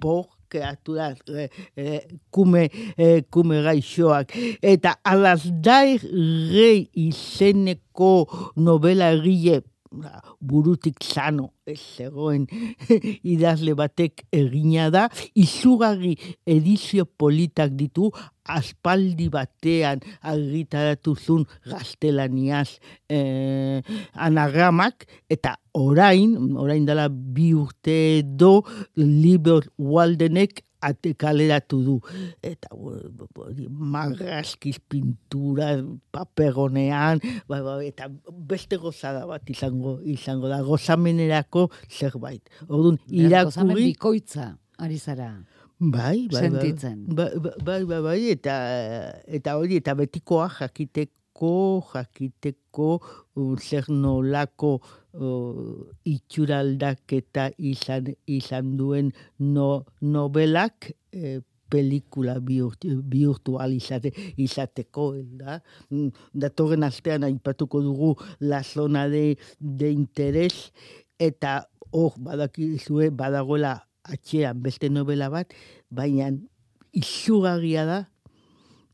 [0.00, 2.66] por kreaturas, e, e, kume,
[2.98, 4.34] e, kume gaixoak.
[4.60, 6.02] Eta alazdair
[6.50, 8.26] rei izeneko
[8.56, 9.62] novela egile
[10.40, 12.46] burutik sano ez zegoen
[13.34, 16.14] idazle batek egina da, izugarri
[16.46, 18.10] edizio politak ditu,
[18.50, 22.78] aspaldi batean argitaratu zuen gaztelaniaz
[23.10, 23.82] eh,
[24.14, 28.60] anagramak, eta orain, orain dela bi urte do,
[28.96, 31.96] Liber Waldenek ate kaleratu du.
[32.42, 32.72] Eta
[33.70, 35.72] marrazkiz pintura,
[36.12, 42.42] paperonean, bai, bai, eta beste gozada bat izango izango da, gozamenerako zerbait.
[42.68, 45.30] Orduan, gozamen irakurri, bikoitza ari zara.
[45.78, 47.06] bai, bai, bai, sentitzen.
[47.08, 48.56] Bai, bai, bai, bai, eta,
[49.26, 51.19] eta hori, eta betikoa jakiteko,
[51.94, 52.88] jakiteko,
[53.36, 64.10] uh, zer nolako uh, itxuraldaketa izan, izan duen no, novelak, eh, pelikula bihurtu, bihurtu izate,
[64.36, 65.60] izateko, da?
[65.90, 70.72] Mm, Datorren astean aipatuko dugu la zona de, de interes,
[71.18, 75.54] eta hor badakizue badagoela atxean beste novela bat,
[75.90, 76.30] baina
[76.92, 77.98] izugarria da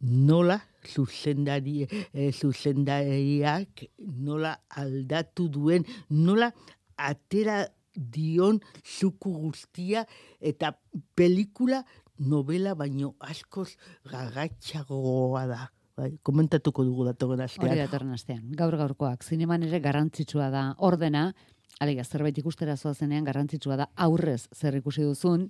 [0.00, 6.50] nola zuzendari, e, zuzendariak nola aldatu duen, nola
[6.96, 7.64] atera
[7.96, 10.04] dion zuku guztia
[10.40, 10.74] eta
[11.16, 11.82] pelikula
[12.18, 13.76] novela baino askoz
[14.10, 15.66] gagatxagoa da.
[15.96, 17.78] Bai, komentatuko dugu datorren Hori astean.
[17.78, 18.42] datorren astean.
[18.56, 21.30] Gaur gaurkoak zineman ere garrantzitsua da ordena,
[21.80, 25.48] alegia zerbait ikustera zoazenean garrantzitsua da aurrez zer ikusi duzun,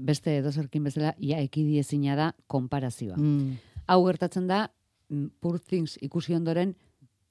[0.00, 3.16] beste edozerkin bezala ia ekidiezina da konparazioa.
[3.16, 3.56] Mm.
[3.88, 4.66] Hau gertatzen da
[5.08, 6.74] mm, Poor Things ikusi ondoren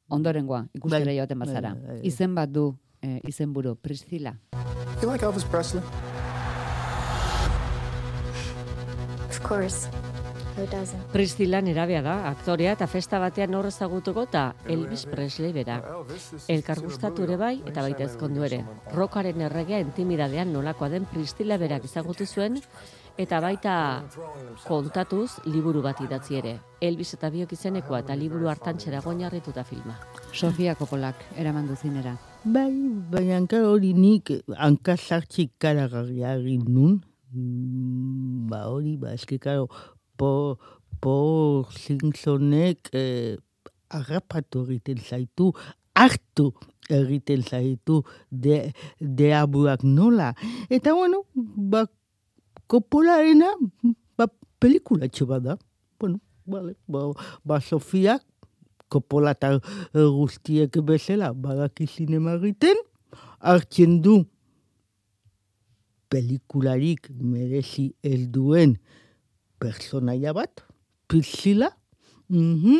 [0.09, 1.73] ondorengoa ikustera Bai, joaten bai, bazara.
[1.75, 2.01] bai, bai.
[2.09, 2.67] Izen bat du
[3.01, 4.33] eh, izenburu Priscilla.
[5.01, 5.83] You like Elvis Presley?
[9.29, 9.87] Of course.
[10.57, 11.11] Who doesn't?
[11.13, 15.75] Priscilla nerabea da, aktorea eta festa batean hor ezagutuko eta Elvis Presley bera.
[16.49, 18.63] Elkar gustatu ere bai eta baita ezkondu ere.
[18.95, 22.57] Rokaren erregea intimidadean nolakoa den Priscilla berak ezagutu zuen
[23.17, 23.73] eta baita
[24.67, 26.53] kontatuz liburu bat idatzi ere.
[26.81, 29.97] Elvis eta biok izenekoa eta liburu hartan txera goinarrituta filma.
[30.33, 32.13] Sofia Kopolak eraman du zinera.
[32.45, 32.69] Bai,
[33.11, 37.01] baina hankar hori nik hanka sartxik karagarria egin nun.
[37.33, 39.67] Mm, Ba hori, ba, eski karo,
[40.15, 40.55] po,
[41.03, 43.35] po Simpsonek eh,
[43.91, 45.51] harrapatu egiten zaitu,
[45.97, 46.53] hartu
[46.87, 50.31] egiten zaitu de, deabuak nola.
[50.69, 51.83] Eta bueno, ba,
[52.67, 53.51] kopolarena,
[54.17, 54.27] ba,
[54.59, 55.57] pelikulatxo bat da.
[55.99, 57.11] Bueno, vale, ba,
[57.45, 58.23] ba Sofiak
[58.87, 62.79] Coppola eta eh, guztiek bezala badaki zinema egiten,
[63.43, 64.21] hartzen du
[66.11, 68.77] pelikularik merezi ez duen
[69.59, 70.63] personaia bat,
[71.07, 71.71] Priscilla,
[72.29, 72.79] mhm.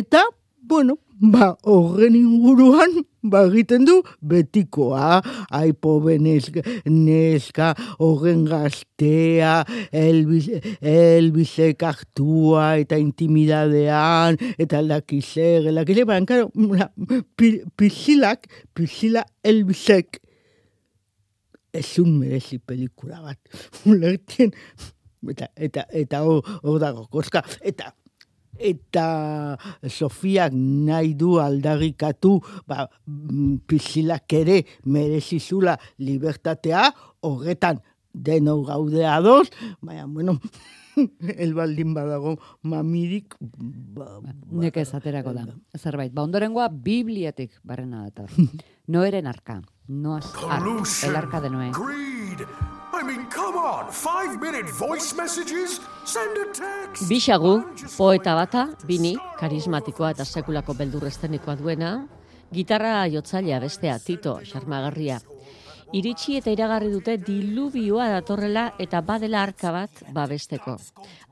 [0.00, 0.24] eta,
[0.66, 5.20] bueno, ba, horren inguruan, ba, egiten du, betikoa,
[5.54, 9.56] aipobe neska, neska horren gaztea,
[9.92, 10.48] Elvis,
[10.80, 16.90] Elvisek aktua, eta intimidadean, eta lakizer, lakizer, baina, karo, la,
[17.36, 20.20] pi- Priscillak, Priscilla Elvisek,
[21.74, 23.40] ez un merezi pelikula bat.
[23.90, 24.54] Ulertzen,
[25.30, 27.92] eta, eta, eta hor dago, koska, eta,
[28.58, 36.88] eta Sofiak nahi du aldarrikatu, ba, mm, Priscilak ere merezizula libertatea,
[37.20, 37.82] horretan
[38.12, 39.50] deno gaude ados,
[39.80, 40.38] baina, bueno,
[41.44, 45.46] elbaldin badago mamirik, ba, Nekez aterako da.
[45.78, 46.12] Zerbait.
[46.14, 48.30] Ba, ondorengoa Bibliatik barrena dator.
[48.92, 49.60] Noeren arka.
[49.88, 50.86] Noaz ark.
[51.04, 51.70] El arka de Noé.
[52.94, 53.90] I mean, come on.
[53.90, 55.80] Five minute voice messages?
[56.04, 57.08] Send a text.
[57.08, 57.64] Bixagu,
[57.96, 61.88] poeta bata, bini, karismatikoa eta sekulako beldurreztenikoa duena,
[62.54, 65.18] gitarra jotzailea bestea, Tito, xarmagarria.
[65.94, 70.76] Iritsi eta iragarri dute dilubioa datorrela eta badela arka bat babesteko.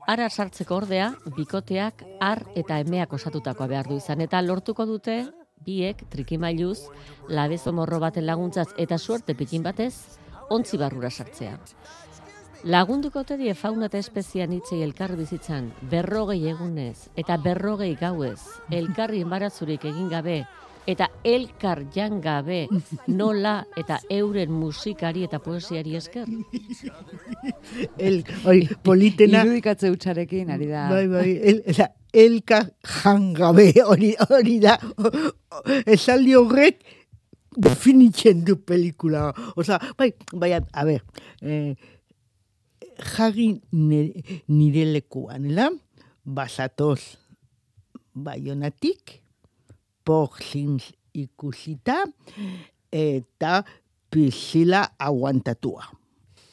[0.07, 5.21] Ara sartzeko ordea, bikoteak, ar eta emeak osatutakoa behar du izan, eta lortuko dute
[5.63, 6.89] biek trikimailuz,
[7.29, 10.19] labezo morro baten laguntzaz eta suerte pikin batez,
[10.53, 11.57] ontzi barrura sartzea.
[12.63, 18.39] Lagunduko ote die fauna eta espezian hitzei elkar bizitzan, berrogei egunez eta berrogei gauez,
[18.71, 20.37] elkarri enbaratzurik egin gabe,
[20.87, 22.67] eta elkar jan gabe
[23.07, 26.29] nola eta euren musikari eta poesiari esker.
[27.97, 30.87] el, oi, politena, Irudikatze utxarekin, ari da.
[30.91, 32.63] Bai, bai, el, eza, elka
[33.03, 34.77] jangabe hori, hori da.
[35.83, 36.83] Esaldi horrek
[37.57, 39.31] definitzen du pelikula.
[39.55, 41.03] Osa, bai, bai, a, ber,
[41.41, 41.73] eh,
[43.13, 45.69] jarri nire, lekuan, la?
[46.23, 47.17] Basatoz
[48.13, 49.19] baionatik,
[50.05, 52.03] porlins ikusita,
[52.93, 53.63] eta
[54.13, 55.89] pisila aguantatua.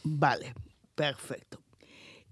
[0.05, 0.55] Vale,
[0.96, 1.61] perfecto.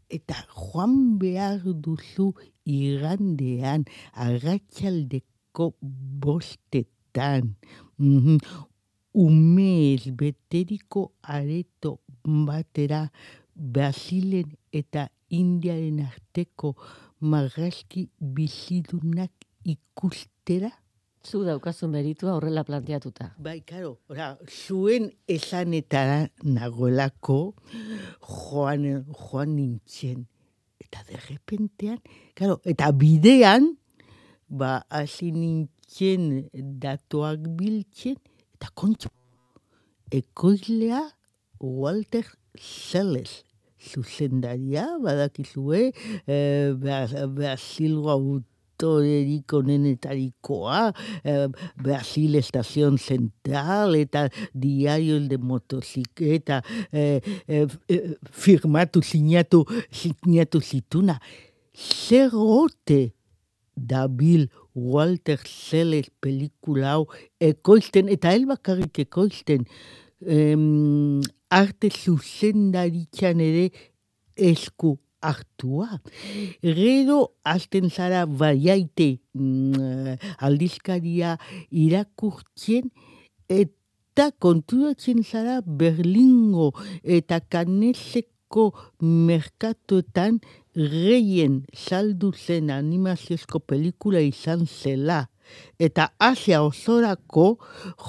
[0.09, 2.33] Eta joan behar duzu
[2.65, 3.85] igandean,
[4.17, 5.75] arratsaldeko
[7.19, 7.57] bostetan,
[7.99, 8.39] mhm,
[9.15, 13.11] umez beteriko areto batera
[13.55, 16.77] Brasilen eta Indiaren arteko
[17.21, 19.33] marrazki bizidunak
[19.65, 20.71] ikustera?
[21.25, 23.35] Zu daukazu meritua horrela planteatuta.
[23.37, 27.55] Bai, karo, ora, zuen esanetara nagoelako
[28.23, 30.25] joan, joan nintzen.
[30.81, 31.99] Eta derrepentean,
[32.39, 33.75] karo, eta bidean,
[34.49, 35.78] ba, hasi nintzen
[36.83, 38.17] datuak biltzen,
[38.55, 39.09] eta kontxo,
[40.13, 41.03] ekoizlea
[41.61, 42.25] Walter
[42.59, 43.45] Seles,
[43.79, 45.93] zuzendaria, badakizue,
[46.27, 50.93] eh, Bra- Brasilgo autorerik onenetarikoa,
[51.25, 57.67] eh, Brasil Estación Central eta Diario El de Motocicleta eh, eh,
[58.31, 61.21] firmatu, sinatu, sinatu zituna.
[61.73, 63.15] Zer ote
[63.77, 67.09] dabil Walter Seles pelikula hau
[67.43, 69.67] ekoizten, eta el bakarrik ekoizten,
[70.23, 71.21] em,
[71.51, 73.69] arte zuzendaritzan ere
[74.39, 75.99] esku hartua.
[76.63, 81.37] Gero hasten zara baiaite mm, aldizkaria
[81.71, 82.91] irakurtzen
[83.49, 86.71] eta konturatzen zara Berlingo
[87.03, 88.71] eta Kaneseko
[89.03, 90.41] merkatuetan
[90.79, 95.27] gehien saldu zen animaziozko pelikula izan zela.
[95.81, 97.57] Eta Asia osorako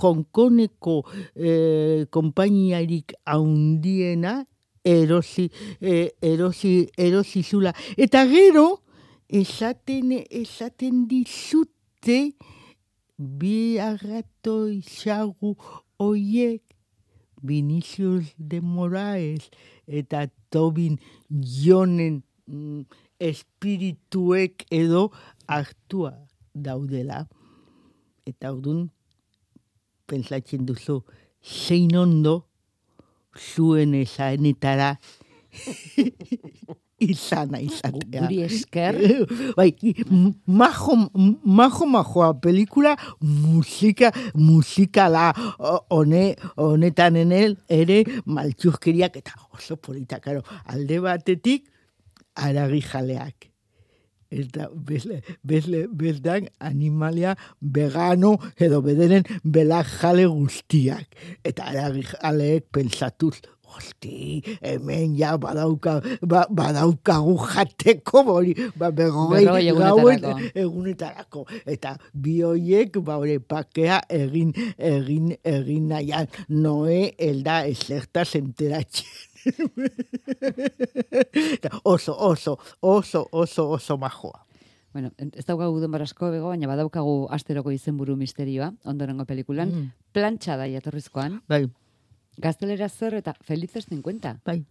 [0.02, 1.02] Hongkoneko
[1.36, 4.44] eh, konpainiarik haundiena
[4.86, 5.50] erosi,
[5.82, 7.74] eh, erosi, erosi zula.
[7.98, 8.82] Eta gero,
[9.30, 12.20] esaten, esaten dizute
[13.18, 15.56] bi arratoi xagu
[16.00, 16.64] oiek
[17.42, 19.50] Vinicius de Moraes
[19.88, 20.98] eta Tobin
[21.30, 22.82] Jonen mm,
[23.20, 25.10] espirituek edo
[25.48, 26.14] hartua
[26.54, 27.24] daudela.
[28.28, 28.88] Eta ordun
[30.10, 31.00] pentsatzen duzu,
[31.46, 32.40] zein ondo
[33.38, 34.96] zuen esanetara
[37.00, 38.22] izana izatea.
[38.26, 38.98] Guri esker.
[39.58, 39.70] Bai,
[40.46, 40.98] majo,
[41.46, 45.30] majo, majoa pelikula musika, musikala
[45.60, 51.70] o- hone, honetan enel ere maltxurkeriak eta oso polita, karo, alde batetik
[52.36, 53.50] aragi jaleak.
[54.30, 61.18] Eta bezle, bezle, bezdan animalia vegano edo bederen belak jale guztiak.
[61.44, 70.34] Eta aragi jaleek pentsatuz, Hosti, hemen ja badauka, ba, badaukagu jateko hori, ba, berrogei egunetarako.
[70.64, 71.44] egunetarako.
[71.70, 79.06] Eta bi horiek, ba, hori pakea egin, egin, egin nahian, noe elda ezertaz enteratzen.
[81.84, 84.46] Oso, oso, oso, oso, oso majoa.
[84.94, 89.70] Bueno, ez daukagu denbora asko bego, baina badaukagu asteroko izenburu misterioa, ondorengo pelikulan.
[89.70, 89.92] Mm.
[90.14, 91.42] Plantxa da jatorrizkoan.
[91.50, 91.68] Bai.
[92.42, 94.40] Gaztelera zer eta felices 50.
[94.46, 94.64] Bai.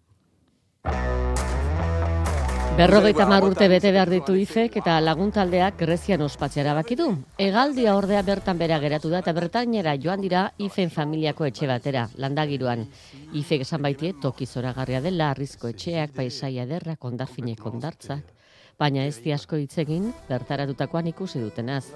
[2.78, 7.08] Berrogeita mar urte bete behar ditu ifek eta laguntaldeak Grezian ospatzea erabaki du.
[7.42, 12.86] Hegaldia ordea bertan bera geratu da eta bertainera joan dira ifen familiako etxe batera, landagiruan.
[13.34, 18.30] Ifek esan baitie toki zoragarria dela, arrizko etxeak, paisaia ederrak, ondafinek ondartzak.
[18.78, 21.88] Baina ez di asko hitz egin bertaratutakoan ikusi dutenaz.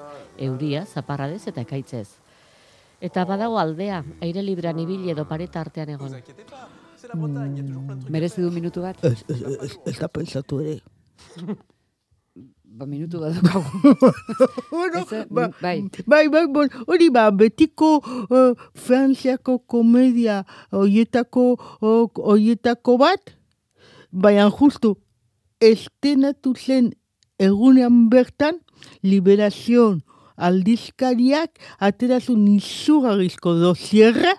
[0.51, 2.09] Euria, zaparradez eta ekaitzez.
[2.99, 6.19] Eta badago aldea, aire librean ibili edo pareta artean egon.
[8.11, 8.99] Merezi du minutu bat?
[9.05, 10.81] Ez, ez, ez, ez da pentsatu ere.
[12.73, 13.93] Ba, minutu bat daukagu.
[14.71, 15.85] bueno, Ez, eh, ba, bai.
[16.07, 20.39] bai, bai, bon, hori ba, betiko uh, Frantziako komedia
[20.73, 21.45] oietako,
[22.17, 23.35] oietako bat,
[24.09, 24.95] baina justu,
[25.61, 26.95] estenatu zen
[27.37, 28.63] egunean bertan,
[29.05, 30.01] liberazion
[30.41, 34.33] aldizkariak aterazun izugarrizko dosierra,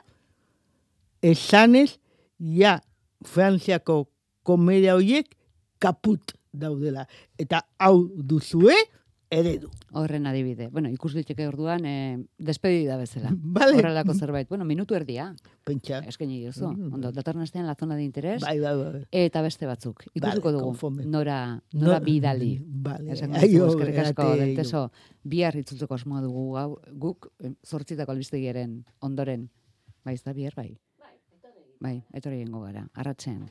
[1.21, 1.99] esanez,
[2.43, 2.81] ja,
[3.23, 4.09] Frantziako
[4.43, 5.29] komedia horiek
[5.79, 7.07] kaput daudela.
[7.39, 8.75] Eta hau duzue,
[9.33, 9.69] eredu.
[9.97, 10.67] Horren adibide.
[10.69, 13.31] Bueno, ikus liteke orduan, eh, despedida bezala.
[13.33, 13.77] Vale.
[13.79, 14.47] Horrelako zerbait.
[14.49, 15.31] Bueno, minutu erdia.
[15.65, 15.99] Pentsa.
[16.09, 16.67] Eskaini diozu.
[16.69, 16.93] Mm.
[16.93, 18.41] Ondo, datorren astean la zona de interes.
[18.43, 19.01] Bai, bai, bai.
[19.11, 20.03] Eta beste batzuk.
[20.13, 20.65] Ikusiko Vale, dugu.
[20.65, 21.05] konforme.
[21.05, 21.39] Nora,
[21.73, 22.51] nora No- bidali.
[22.67, 23.11] Vale.
[23.13, 24.91] Esango Aio, dizugu, eskerrik asko, del teso.
[25.23, 29.49] Bihar itzultzeko asmoa dugu gau, guk, eh, zortzitako albistegiaren ondoren.
[30.05, 30.77] Bai, ez da bihar, bai.
[31.83, 33.41] Bai, etorri egingo gara, arratzean.